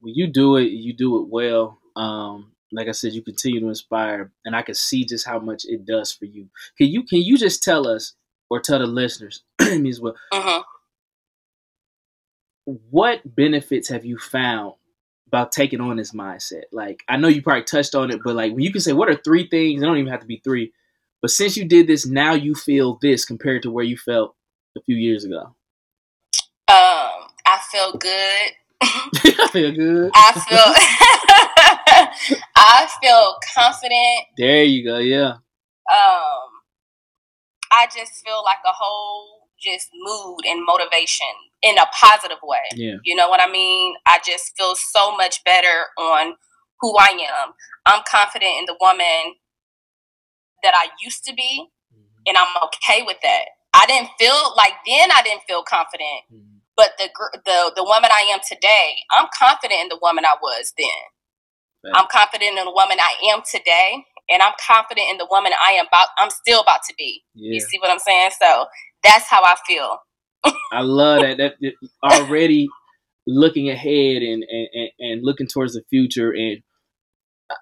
When 0.00 0.14
you 0.14 0.26
do 0.26 0.56
it, 0.56 0.70
you 0.70 0.92
do 0.92 1.22
it 1.22 1.28
well. 1.28 1.78
Um, 1.96 2.52
like 2.72 2.88
I 2.88 2.92
said, 2.92 3.12
you 3.12 3.22
continue 3.22 3.60
to 3.60 3.68
inspire, 3.68 4.32
and 4.44 4.54
I 4.54 4.62
can 4.62 4.74
see 4.74 5.04
just 5.04 5.26
how 5.26 5.38
much 5.38 5.64
it 5.66 5.86
does 5.86 6.12
for 6.12 6.24
you. 6.26 6.48
Can 6.76 6.88
you 6.88 7.04
can 7.04 7.22
you 7.22 7.38
just 7.38 7.62
tell 7.62 7.86
us 7.88 8.14
or 8.50 8.60
tell 8.60 8.78
the 8.78 8.86
listeners 8.86 9.42
me 9.60 9.88
as 9.88 10.00
well? 10.00 10.14
Mhm. 10.32 10.62
What 12.90 13.20
benefits 13.36 13.88
have 13.88 14.04
you 14.04 14.18
found 14.18 14.74
about 15.28 15.52
taking 15.52 15.80
on 15.80 15.96
this 15.96 16.12
mindset? 16.12 16.64
Like 16.72 17.04
I 17.08 17.16
know 17.16 17.28
you 17.28 17.42
probably 17.42 17.62
touched 17.62 17.94
on 17.94 18.10
it, 18.10 18.20
but 18.24 18.34
like 18.34 18.52
when 18.52 18.62
you 18.62 18.72
can 18.72 18.80
say, 18.80 18.92
what 18.92 19.08
are 19.08 19.16
three 19.16 19.48
things? 19.48 19.80
It 19.80 19.84
don't 19.86 19.98
even 19.98 20.10
have 20.10 20.20
to 20.20 20.26
be 20.26 20.40
three. 20.42 20.72
But 21.22 21.30
since 21.30 21.56
you 21.56 21.64
did 21.64 21.86
this, 21.86 22.06
now 22.06 22.34
you 22.34 22.54
feel 22.54 22.98
this 23.00 23.24
compared 23.24 23.62
to 23.62 23.70
where 23.70 23.84
you 23.84 23.96
felt 23.96 24.34
a 24.76 24.82
few 24.82 24.96
years 24.96 25.24
ago. 25.24 25.54
Um, 26.68 27.28
I 27.46 27.60
feel 27.70 27.92
good. 27.92 28.52
I 28.82 29.48
feel 29.52 29.72
good. 29.72 30.10
I 30.14 30.32
feel 30.48 30.74
I 32.56 32.88
feel 33.02 33.36
confident. 33.54 34.26
There 34.36 34.64
you 34.64 34.84
go. 34.84 34.98
Yeah. 34.98 35.34
Um, 35.90 36.50
I 37.72 37.86
just 37.86 38.24
feel 38.24 38.42
like 38.44 38.58
a 38.66 38.72
whole 38.72 39.48
just 39.58 39.88
mood 39.94 40.40
and 40.46 40.64
motivation 40.66 41.26
in 41.62 41.78
a 41.78 41.86
positive 41.98 42.38
way. 42.42 42.58
Yeah. 42.74 42.96
You 43.04 43.14
know 43.14 43.28
what 43.28 43.40
I 43.40 43.50
mean? 43.50 43.94
I 44.04 44.18
just 44.24 44.52
feel 44.56 44.74
so 44.74 45.16
much 45.16 45.42
better 45.44 45.86
on 45.98 46.34
who 46.80 46.94
I 46.98 47.08
am. 47.42 47.52
I'm 47.86 48.02
confident 48.08 48.52
in 48.58 48.64
the 48.66 48.76
woman 48.80 49.34
that 50.62 50.74
I 50.74 50.88
used 51.02 51.24
to 51.24 51.34
be, 51.34 51.66
and 52.26 52.36
I'm 52.36 52.48
okay 52.64 53.02
with 53.02 53.16
that. 53.22 53.44
I 53.72 53.86
didn't 53.86 54.10
feel 54.18 54.54
like 54.56 54.72
then 54.86 55.10
I 55.12 55.22
didn't 55.22 55.42
feel 55.46 55.62
confident, 55.62 56.24
Mhm. 56.32 56.55
But 56.76 56.92
the 56.98 57.08
the 57.44 57.72
the 57.76 57.84
woman 57.84 58.10
I 58.12 58.30
am 58.32 58.40
today, 58.46 58.96
I'm 59.10 59.28
confident 59.36 59.80
in 59.80 59.88
the 59.88 59.98
woman 60.00 60.24
I 60.24 60.34
was 60.40 60.72
then. 60.76 60.86
Right. 61.84 61.94
I'm 61.96 62.06
confident 62.10 62.58
in 62.58 62.64
the 62.64 62.72
woman 62.72 62.98
I 63.00 63.32
am 63.32 63.42
today, 63.50 64.04
and 64.28 64.42
I'm 64.42 64.54
confident 64.66 65.06
in 65.10 65.18
the 65.18 65.26
woman 65.30 65.52
I 65.64 65.72
am 65.72 65.86
about. 65.86 66.08
I'm 66.18 66.30
still 66.30 66.60
about 66.60 66.80
to 66.88 66.94
be. 66.96 67.22
Yeah. 67.34 67.54
You 67.54 67.60
see 67.60 67.78
what 67.78 67.90
I'm 67.90 67.98
saying? 67.98 68.30
So 68.40 68.66
that's 69.02 69.28
how 69.28 69.42
I 69.42 69.54
feel. 69.66 69.98
I 70.72 70.82
love 70.82 71.22
that. 71.22 71.38
That, 71.38 71.54
that 71.60 71.74
already 72.02 72.68
looking 73.26 73.68
ahead 73.68 74.22
and, 74.22 74.44
and, 74.44 74.68
and, 74.72 74.90
and 74.98 75.24
looking 75.24 75.48
towards 75.48 75.74
the 75.74 75.82
future. 75.90 76.32
And 76.32 76.62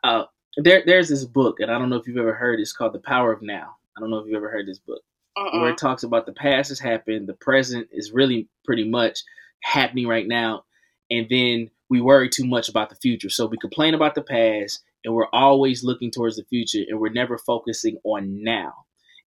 uh, 0.03 0.25
there 0.57 0.83
there's 0.85 1.09
this 1.09 1.25
book, 1.25 1.61
and 1.61 1.71
I 1.71 1.79
don't 1.79 1.91
know 1.91 1.97
if 1.97 2.07
you've 2.07 2.17
ever 2.17 2.35
heard. 2.35 2.61
It's 2.61 2.73
called 2.73 2.93
The 2.95 3.01
Power 3.01 3.33
of 3.33 3.43
Now. 3.43 3.77
I 3.97 4.01
don't 4.01 4.11
know 4.11 4.19
if 4.19 4.27
you've 4.27 4.37
ever 4.37 4.51
heard 4.51 4.67
this 4.67 4.79
book, 4.79 5.03
where 5.35 5.47
Mm-mm. 5.47 5.67
it 5.67 5.71
uh-uh. 5.71 5.77
talks 5.77 6.03
about 6.03 6.27
the 6.27 6.33
past 6.33 6.69
has 6.69 6.81
happened, 6.81 7.29
the 7.29 7.35
present 7.35 7.89
is 7.93 8.13
really 8.13 8.49
pretty 8.65 8.89
much 8.89 9.21
happening 9.63 10.07
right 10.07 10.27
now, 10.27 10.65
and 11.11 11.27
then 11.29 11.71
we 11.91 12.01
worry 12.01 12.29
too 12.29 12.45
much 12.47 12.69
about 12.69 12.91
the 12.91 12.97
future. 12.97 13.31
So 13.31 13.47
we 13.47 13.57
complain 13.59 13.95
about 13.95 14.15
the 14.15 14.23
past, 14.23 14.83
and 15.05 15.15
we're 15.15 15.29
always 15.33 15.85
looking 15.85 16.11
towards 16.11 16.37
the 16.37 16.45
future, 16.45 16.83
and 16.89 16.99
we're 16.99 17.13
never 17.13 17.39
focusing 17.39 17.99
on 18.05 18.43
now. 18.43 18.73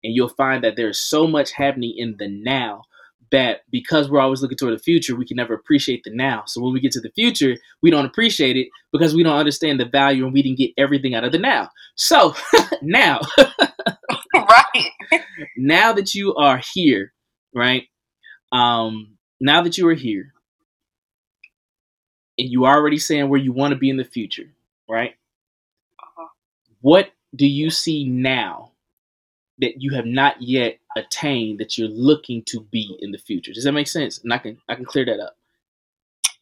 And 0.04 0.14
you'll 0.14 0.28
find 0.28 0.62
that 0.64 0.76
there's 0.76 0.98
so 0.98 1.26
much 1.26 1.52
happening 1.52 1.94
in 1.96 2.16
the 2.18 2.28
now 2.28 2.82
that 3.30 3.60
because 3.70 4.08
we're 4.08 4.20
always 4.20 4.40
looking 4.40 4.56
toward 4.56 4.74
the 4.74 4.82
future, 4.82 5.14
we 5.14 5.26
can 5.26 5.36
never 5.36 5.54
appreciate 5.54 6.02
the 6.04 6.10
now. 6.14 6.44
So 6.46 6.62
when 6.62 6.72
we 6.72 6.80
get 6.80 6.92
to 6.92 7.00
the 7.00 7.10
future, 7.10 7.56
we 7.82 7.90
don't 7.90 8.06
appreciate 8.06 8.56
it 8.56 8.68
because 8.92 9.14
we 9.14 9.22
don't 9.22 9.36
understand 9.36 9.78
the 9.78 9.84
value 9.84 10.24
and 10.24 10.32
we 10.32 10.42
didn't 10.42 10.58
get 10.58 10.70
everything 10.78 11.14
out 11.14 11.24
of 11.24 11.32
the 11.32 11.38
now. 11.38 11.68
So 11.94 12.34
now. 12.82 13.20
now 15.56 15.92
that 15.92 16.14
you 16.14 16.34
are 16.36 16.60
here, 16.74 17.12
right? 17.54 17.84
Um, 18.52 19.18
now 19.40 19.62
that 19.62 19.78
you 19.78 19.88
are 19.88 19.94
here, 19.94 20.32
and 22.38 22.48
you 22.48 22.66
already 22.66 22.98
saying 22.98 23.28
where 23.28 23.40
you 23.40 23.52
want 23.52 23.72
to 23.72 23.78
be 23.78 23.90
in 23.90 23.96
the 23.96 24.04
future, 24.04 24.50
right? 24.88 25.14
Uh-huh. 26.00 26.28
What 26.80 27.10
do 27.34 27.46
you 27.46 27.70
see 27.70 28.04
now 28.04 28.72
that 29.58 29.82
you 29.82 29.94
have 29.94 30.06
not 30.06 30.40
yet 30.40 30.78
attained 30.96 31.58
that 31.60 31.76
you're 31.76 31.88
looking 31.88 32.42
to 32.46 32.60
be 32.60 32.96
in 33.00 33.10
the 33.10 33.18
future? 33.18 33.52
Does 33.52 33.64
that 33.64 33.72
make 33.72 33.88
sense? 33.88 34.18
And 34.18 34.32
I 34.32 34.38
can 34.38 34.58
I 34.68 34.74
can 34.76 34.84
clear 34.84 35.04
that 35.06 35.20
up. 35.20 35.36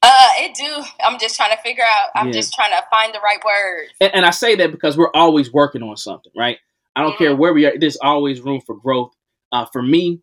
Uh, 0.03 0.29
it 0.39 0.55
do. 0.55 0.85
I'm 1.03 1.19
just 1.19 1.37
trying 1.37 1.51
to 1.57 1.63
figure 1.63 1.83
out. 1.83 2.11
I'm 2.15 2.27
Yeah. 2.27 2.33
just 2.35 2.55
trying 2.55 2.71
to 2.71 2.85
find 2.91 3.13
the 3.13 3.19
right 3.21 3.41
words. 3.45 3.93
And, 4.01 4.15
and 4.17 4.27
I 4.27 4.31
say 4.31 4.55
that 4.57 4.71
because 4.71 4.97
we're 4.97 5.11
always 5.15 5.53
working 5.53 5.83
on 5.83 5.97
something, 5.97 6.31
right? 6.37 6.59
I 6.97 7.03
don't 7.03 7.19
care 7.19 7.37
where 7.37 7.53
we 7.53 7.67
are. 7.67 7.79
There's 7.79 7.99
always 7.99 8.41
room 8.41 8.63
for 8.63 8.75
growth. 8.75 9.13
Uh, 9.53 9.67
for 9.67 9.83
me, 9.83 10.23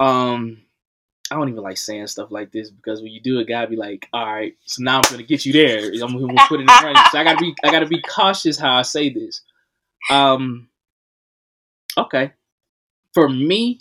um, 0.00 0.62
I 1.30 1.34
don't 1.34 1.48
even 1.48 1.62
like 1.62 1.76
saying 1.78 2.06
stuff 2.06 2.30
like 2.30 2.52
this 2.52 2.70
because 2.70 3.02
when 3.02 3.10
you 3.12 3.20
do 3.20 3.40
it, 3.40 3.48
gotta 3.48 3.66
be 3.66 3.76
like, 3.76 4.08
all 4.12 4.24
right, 4.24 4.54
so 4.64 4.82
now 4.84 4.98
I'm 4.98 5.10
gonna 5.10 5.24
get 5.24 5.44
you 5.44 5.52
there. 5.52 5.90
I'm 6.02 6.18
gonna 6.18 6.38
put 6.48 6.60
it 6.60 6.62
in 6.62 6.68
front. 6.68 6.98
So 7.10 7.18
I 7.18 7.24
gotta 7.24 7.38
be, 7.38 7.54
I 7.64 7.70
gotta 7.72 7.86
be 7.86 8.00
cautious 8.00 8.56
how 8.56 8.74
I 8.76 8.82
say 8.82 9.10
this. 9.10 9.42
Um, 10.10 10.68
okay, 11.98 12.32
for 13.12 13.28
me, 13.28 13.80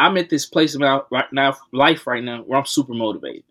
I'm 0.00 0.16
at 0.16 0.28
this 0.28 0.46
place 0.46 0.74
about 0.74 1.06
right 1.12 1.32
now, 1.32 1.56
life 1.72 2.08
right 2.08 2.24
now, 2.24 2.42
where 2.42 2.58
I'm 2.58 2.66
super 2.66 2.94
motivated. 2.94 3.44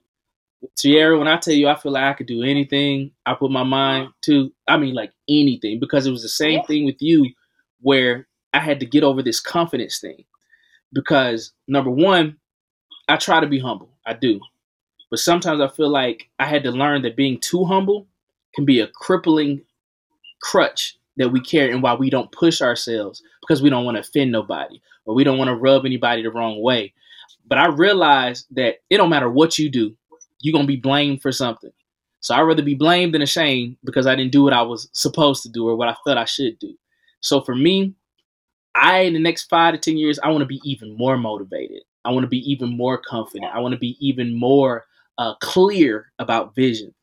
Tiara, 0.78 1.18
when 1.18 1.28
I 1.30 1.38
tell 1.38 1.54
you 1.54 1.70
I 1.70 1.76
feel 1.76 1.94
like 1.94 2.04
I 2.04 2.14
could 2.14 2.28
do 2.28 2.44
anything 2.44 3.12
I 3.26 3.34
put 3.34 3.50
my 3.50 3.64
mind 3.64 4.10
to, 4.24 4.52
I 4.68 4.78
mean 4.78 4.94
like 4.94 5.12
anything, 5.30 5.80
because 5.80 6.06
it 6.06 6.12
was 6.12 6.22
the 6.22 6.30
same 6.30 6.60
Yeah. 6.60 6.66
thing 6.68 6.86
with 6.86 7.02
you 7.02 7.32
where 7.82 8.28
I 8.54 8.60
had 8.60 8.80
to 8.80 8.86
get 8.86 9.04
over 9.04 9.22
this 9.22 9.40
confidence 9.40 10.00
thing. 10.00 10.24
Because 10.94 11.54
number 11.68 11.90
one, 11.92 12.38
I 13.08 13.18
try 13.18 13.40
to 13.40 13.48
be 13.48 13.60
humble. 13.60 13.90
I 14.06 14.14
do. 14.14 14.40
But 15.10 15.20
sometimes 15.20 15.62
I 15.62 15.68
feel 15.68 15.90
like 15.90 16.30
I 16.40 16.46
had 16.46 16.64
to 16.64 16.72
learn 16.72 17.02
that 17.02 17.16
being 17.16 17.40
too 17.40 17.66
humble 17.66 18.08
can 18.56 18.66
be 18.66 18.80
a 18.80 18.88
crippling 18.88 19.62
crutch 20.42 20.98
that 21.18 21.30
we 21.30 21.42
carry 21.42 21.72
and 21.72 21.84
why 21.84 21.94
we 21.94 22.10
don't 22.10 22.32
push 22.32 22.62
ourselves 22.62 23.22
because 23.42 23.62
we 23.62 23.70
don't 23.70 23.86
want 23.86 23.96
to 23.96 24.02
offend 24.02 24.32
nobody 24.32 24.82
or 25.06 25.14
we 25.14 25.24
don't 25.24 25.38
want 25.38 25.50
to 25.50 25.56
rub 25.56 25.86
anybody 25.86 26.24
the 26.24 26.32
wrong 26.32 26.62
way. 26.62 26.94
But 27.46 27.58
I 27.58 27.68
realized 27.68 28.48
that 28.52 28.76
it 28.90 28.98
don't 28.98 29.10
matter 29.10 29.30
what 29.30 29.58
you 29.58 29.70
do, 29.70 29.96
you're 30.40 30.54
gonna 30.54 30.66
be 30.66 30.78
blamed 30.78 31.22
for 31.22 31.32
something. 31.32 31.72
So 32.22 32.36
I'd 32.36 32.42
rather 32.42 32.64
be 32.64 32.76
blamed 32.76 33.14
than 33.14 33.22
ashamed 33.22 33.78
because 33.84 34.08
I 34.08 34.16
didn't 34.16 34.32
do 34.32 34.44
what 34.44 34.54
I 34.54 34.62
was 34.62 34.90
supposed 34.94 35.44
to 35.44 35.50
do 35.50 35.68
or 35.68 35.76
what 35.76 35.90
I 35.90 35.96
felt 36.06 36.18
I 36.18 36.26
should 36.26 36.58
do. 36.60 36.76
So 37.22 37.42
for 37.42 37.56
me, 37.56 37.94
I 38.76 39.00
in 39.02 39.14
the 39.14 39.20
next 39.20 39.44
five 39.44 39.74
to 39.74 39.80
ten 39.80 39.98
years, 39.98 40.20
I 40.20 40.30
want 40.30 40.42
to 40.42 40.48
be 40.48 40.62
even 40.64 40.96
more 40.98 41.18
motivated. 41.18 41.82
I 42.04 42.12
want 42.12 42.24
to 42.24 42.30
be 42.30 42.40
even 42.52 42.76
more 42.76 42.98
confident. 42.98 43.54
I 43.54 43.60
want 43.60 43.74
to 43.74 43.80
be 43.80 43.98
even 44.00 44.38
more 44.38 44.86
uh, 45.18 45.36
clear 45.36 46.12
about 46.20 46.56
vision. 46.56 46.94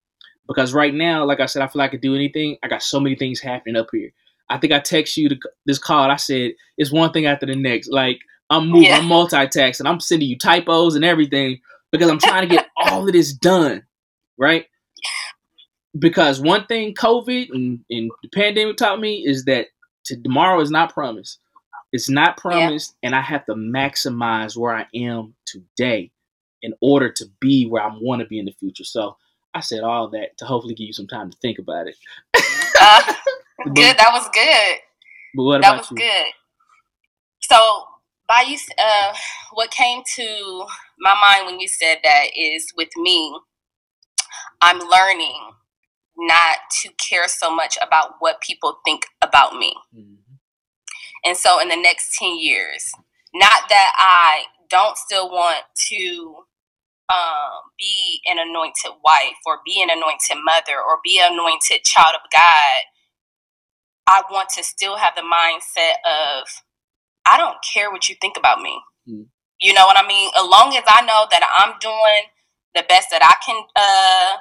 Because 0.46 0.72
right 0.72 0.94
now, 0.94 1.24
like 1.24 1.40
I 1.40 1.46
said, 1.46 1.62
I 1.62 1.68
feel 1.68 1.80
like 1.80 1.90
I 1.90 1.92
could 1.92 2.00
do 2.00 2.14
anything. 2.14 2.56
I 2.62 2.68
got 2.68 2.82
so 2.82 2.98
many 2.98 3.14
things 3.14 3.38
happening 3.38 3.76
up 3.76 3.88
here. 3.92 4.12
I 4.48 4.56
think 4.58 4.72
I 4.72 4.80
text 4.80 5.16
you 5.16 5.28
to, 5.28 5.38
this 5.66 5.78
call. 5.78 6.10
I 6.10 6.16
said 6.16 6.52
it's 6.78 6.90
one 6.90 7.12
thing 7.12 7.26
after 7.26 7.46
the 7.46 7.54
next. 7.54 7.90
Like 7.90 8.18
I'm 8.50 8.68
moving, 8.68 8.84
Yeah. 8.88 8.98
I'm 8.98 9.04
multitasking. 9.04 9.86
I'm 9.86 10.00
sending 10.00 10.28
you 10.28 10.38
typos 10.38 10.94
and 10.94 11.04
everything 11.04 11.60
because 11.92 12.10
I'm 12.10 12.18
trying 12.18 12.48
to 12.48 12.54
get 12.54 12.66
all 12.76 13.06
of 13.06 13.12
this 13.12 13.32
done, 13.32 13.84
right? 14.38 14.66
Because 15.98 16.40
one 16.40 16.66
thing 16.66 16.94
COVID 16.94 17.50
and, 17.50 17.80
and 17.90 18.10
the 18.22 18.28
pandemic 18.30 18.76
taught 18.76 19.00
me 19.00 19.24
is 19.26 19.44
that 19.44 19.66
tomorrow 20.16 20.60
is 20.60 20.70
not 20.70 20.92
promised. 20.92 21.38
It's 21.92 22.10
not 22.10 22.36
promised, 22.36 22.94
and 23.02 23.14
I 23.14 23.22
have 23.22 23.46
to 23.46 23.54
maximize 23.54 24.56
where 24.56 24.74
I 24.74 24.86
am 24.94 25.34
today 25.46 26.10
in 26.62 26.74
order 26.80 27.10
to 27.10 27.26
be 27.40 27.66
where 27.66 27.82
I 27.82 27.90
want 28.00 28.20
to 28.20 28.26
be 28.26 28.38
in 28.38 28.44
the 28.44 28.52
future. 28.52 28.84
So 28.84 29.16
I 29.54 29.60
said 29.60 29.82
all 29.82 30.08
that 30.10 30.36
to 30.38 30.44
hopefully 30.44 30.74
give 30.74 30.86
you 30.86 30.92
some 30.92 31.06
time 31.06 31.30
to 31.30 31.38
think 31.38 31.58
about 31.58 31.86
it. 31.86 31.96
Uh, 32.80 33.02
good. 33.74 33.96
That 33.96 34.10
was 34.12 34.28
good. 34.32 34.78
But 35.34 35.42
what 35.42 35.62
that 35.62 35.68
about 35.68 35.78
was 35.78 35.90
you? 35.90 35.96
good. 35.96 36.26
So, 37.40 37.84
by 38.28 38.44
you, 38.46 38.58
uh, 38.78 39.14
what 39.54 39.70
came 39.70 40.02
to 40.16 40.66
my 41.00 41.14
mind 41.20 41.46
when 41.46 41.60
you 41.60 41.68
said 41.68 41.98
that 42.02 42.26
is 42.36 42.66
with 42.76 42.90
me, 42.96 43.38
I'm 44.60 44.78
learning 44.78 45.52
not 46.18 46.58
to 46.82 46.90
care 46.94 47.28
so 47.28 47.54
much 47.54 47.78
about 47.80 48.16
what 48.18 48.40
people 48.40 48.80
think 48.84 49.06
about 49.22 49.54
me. 49.54 49.74
Mhm. 49.94 50.16
And 51.24 51.36
so, 51.36 51.60
in 51.60 51.68
the 51.68 51.76
next 51.76 52.16
10 52.16 52.38
years, 52.38 52.92
not 53.32 53.68
that 53.68 53.92
I 53.98 54.46
don't 54.68 54.96
still 54.96 55.30
want 55.30 55.64
to 55.88 56.44
um, 57.08 57.72
be 57.78 58.20
an 58.26 58.38
anointed 58.38 58.92
wife 59.02 59.40
or 59.46 59.60
be 59.64 59.82
an 59.82 59.88
anointed 59.90 60.36
mother 60.44 60.76
or 60.76 61.00
be 61.02 61.18
an 61.20 61.32
anointed 61.32 61.82
child 61.84 62.14
of 62.14 62.30
God, 62.30 62.82
I 64.06 64.22
want 64.30 64.50
to 64.56 64.62
still 64.64 64.96
have 64.96 65.14
the 65.16 65.22
mindset 65.22 65.96
of 66.04 66.48
I 67.26 67.36
don't 67.36 67.56
care 67.62 67.90
what 67.90 68.08
you 68.08 68.16
think 68.20 68.36
about 68.36 68.60
me. 68.60 68.80
Mm. 69.08 69.26
You 69.60 69.74
know 69.74 69.86
what 69.86 69.98
I 69.98 70.06
mean? 70.06 70.30
As 70.36 70.44
long 70.46 70.74
as 70.76 70.84
I 70.86 71.02
know 71.02 71.26
that 71.30 71.42
I'm 71.58 71.78
doing 71.80 72.24
the 72.74 72.84
best 72.88 73.08
that 73.10 73.22
I 73.22 73.36
can, 73.44 73.62
uh, 73.76 74.36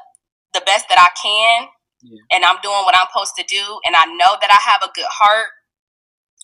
the 0.54 0.62
best 0.66 0.86
that 0.90 1.00
I 1.00 1.10
can, 1.22 1.68
Yeah. 2.02 2.22
and 2.32 2.46
I'm 2.46 2.58
doing 2.62 2.84
what 2.86 2.96
I'm 2.98 3.08
supposed 3.12 3.36
to 3.38 3.44
do, 3.44 3.80
and 3.86 3.96
I 3.96 4.06
know 4.06 4.38
that 4.42 4.50
I 4.52 4.72
have 4.72 4.82
a 4.84 4.92
good 4.94 5.08
heart, 5.10 5.50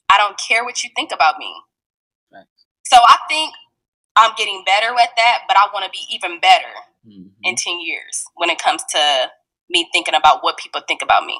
I 0.10 0.18
don't 0.18 0.38
care 0.38 0.64
what 0.64 0.84
you 0.84 0.90
think 0.96 1.12
about 1.12 1.38
me. 1.40 1.54
Right. 2.32 2.46
So 2.86 2.98
I 2.98 3.18
think 3.28 3.54
I'm 4.16 4.32
getting 4.38 4.64
better 4.66 4.94
at 5.00 5.10
that, 5.18 5.44
but 5.48 5.58
I 5.58 5.68
want 5.74 5.86
to 5.86 5.92
be 5.92 6.06
even 6.14 6.40
better 6.40 6.70
Mhm. 7.08 7.32
in 7.44 7.56
10 7.56 7.82
years 7.82 8.26
when 8.36 8.50
it 8.50 8.60
comes 8.60 8.84
to 8.92 9.32
me 9.70 9.90
thinking 9.92 10.14
about 10.14 10.44
what 10.44 10.58
people 10.58 10.82
think 10.88 11.02
about 11.02 11.26
me. 11.26 11.40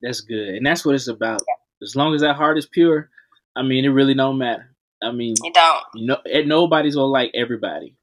That's 0.00 0.20
good, 0.20 0.54
and 0.54 0.64
that's 0.66 0.84
what 0.84 0.94
it's 0.94 1.08
about. 1.08 1.42
As 1.82 1.94
long 1.96 2.14
as 2.14 2.22
that 2.22 2.36
heart 2.36 2.56
is 2.58 2.66
pure, 2.66 3.10
I 3.54 3.62
mean, 3.62 3.84
it 3.84 3.88
really 3.88 4.14
don't 4.14 4.38
matter. 4.38 4.74
I 5.02 5.12
mean, 5.12 5.34
You 5.42 5.52
don't. 5.52 5.84
you 5.94 6.06
know, 6.06 6.18
nobody's 6.44 6.94
gonna 6.94 7.06
like 7.06 7.30
everybody, 7.34 7.94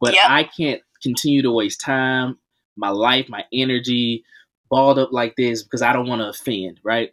but 0.00 0.12
Yep. 0.14 0.28
I 0.30 0.44
can't 0.44 0.82
continue 1.02 1.42
to 1.42 1.50
waste 1.52 1.80
time, 1.80 2.38
my 2.76 2.90
life, 2.90 3.28
my 3.28 3.44
energy, 3.52 4.24
balled 4.70 4.98
up 4.98 5.12
like 5.12 5.34
this 5.36 5.62
because 5.62 5.82
I 5.82 5.92
don't 5.92 6.08
want 6.08 6.20
to 6.20 6.28
offend, 6.28 6.80
right? 6.82 7.10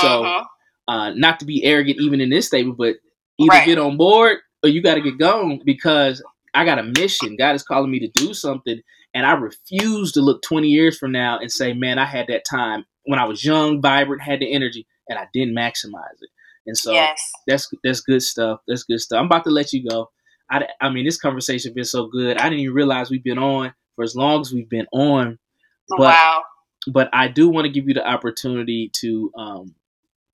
So, 0.00 0.22
Mhm. 0.24 0.44
uh, 0.88 1.10
not 1.14 1.38
to 1.40 1.46
be 1.46 1.64
arrogant 1.64 2.00
even 2.00 2.20
in 2.20 2.30
this 2.30 2.46
statement, 2.46 2.76
but 2.78 2.96
either 3.38 3.50
Right. 3.50 3.66
get 3.66 3.78
on 3.78 3.96
board 3.96 4.38
or 4.62 4.68
you 4.68 4.82
got 4.82 4.94
to 4.94 5.00
get 5.00 5.18
going 5.18 5.62
because 5.64 6.22
I 6.54 6.64
got 6.64 6.78
a 6.78 6.82
mission. 6.82 7.36
God 7.36 7.54
is 7.54 7.62
calling 7.62 7.90
me 7.90 8.00
to 8.00 8.08
do 8.08 8.34
something, 8.34 8.80
and 9.14 9.26
I 9.26 9.32
refuse 9.32 10.12
to 10.12 10.20
look 10.20 10.42
20 10.42 10.68
years 10.68 10.98
from 10.98 11.12
now 11.12 11.38
and 11.38 11.50
say, 11.50 11.72
man, 11.72 11.98
I 11.98 12.04
had 12.04 12.26
that 12.28 12.44
time 12.44 12.84
when 13.04 13.18
I 13.18 13.24
was 13.24 13.44
young, 13.44 13.80
vibrant, 13.80 14.22
had 14.22 14.40
the 14.40 14.52
energy, 14.52 14.86
and 15.08 15.18
I 15.18 15.28
didn't 15.32 15.54
maximize 15.54 16.20
it. 16.20 16.30
And 16.66 16.76
so 16.76 16.92
yes. 16.92 17.20
that's 17.46 17.68
that's 17.82 18.00
good 18.00 18.22
stuff. 18.22 18.60
That's 18.68 18.82
good 18.82 19.00
stuff. 19.00 19.20
I'm 19.20 19.26
about 19.26 19.44
to 19.44 19.50
let 19.50 19.72
you 19.72 19.88
go. 19.88 20.10
I, 20.50 20.66
I 20.80 20.90
mean, 20.90 21.04
this 21.04 21.18
conversation 21.18 21.72
been 21.74 21.84
so 21.84 22.06
good. 22.08 22.36
I 22.38 22.44
didn't 22.44 22.60
even 22.60 22.74
realize 22.74 23.10
we've 23.10 23.24
been 23.24 23.38
on 23.38 23.72
for 23.98 24.04
as 24.04 24.14
long 24.14 24.40
as 24.40 24.52
we've 24.52 24.68
been 24.68 24.86
on. 24.92 25.40
But 25.88 25.98
wow. 25.98 26.42
but 26.86 27.10
I 27.12 27.26
do 27.26 27.48
want 27.48 27.64
to 27.64 27.72
give 27.72 27.88
you 27.88 27.94
the 27.94 28.06
opportunity 28.06 28.90
to 28.94 29.32
um 29.36 29.74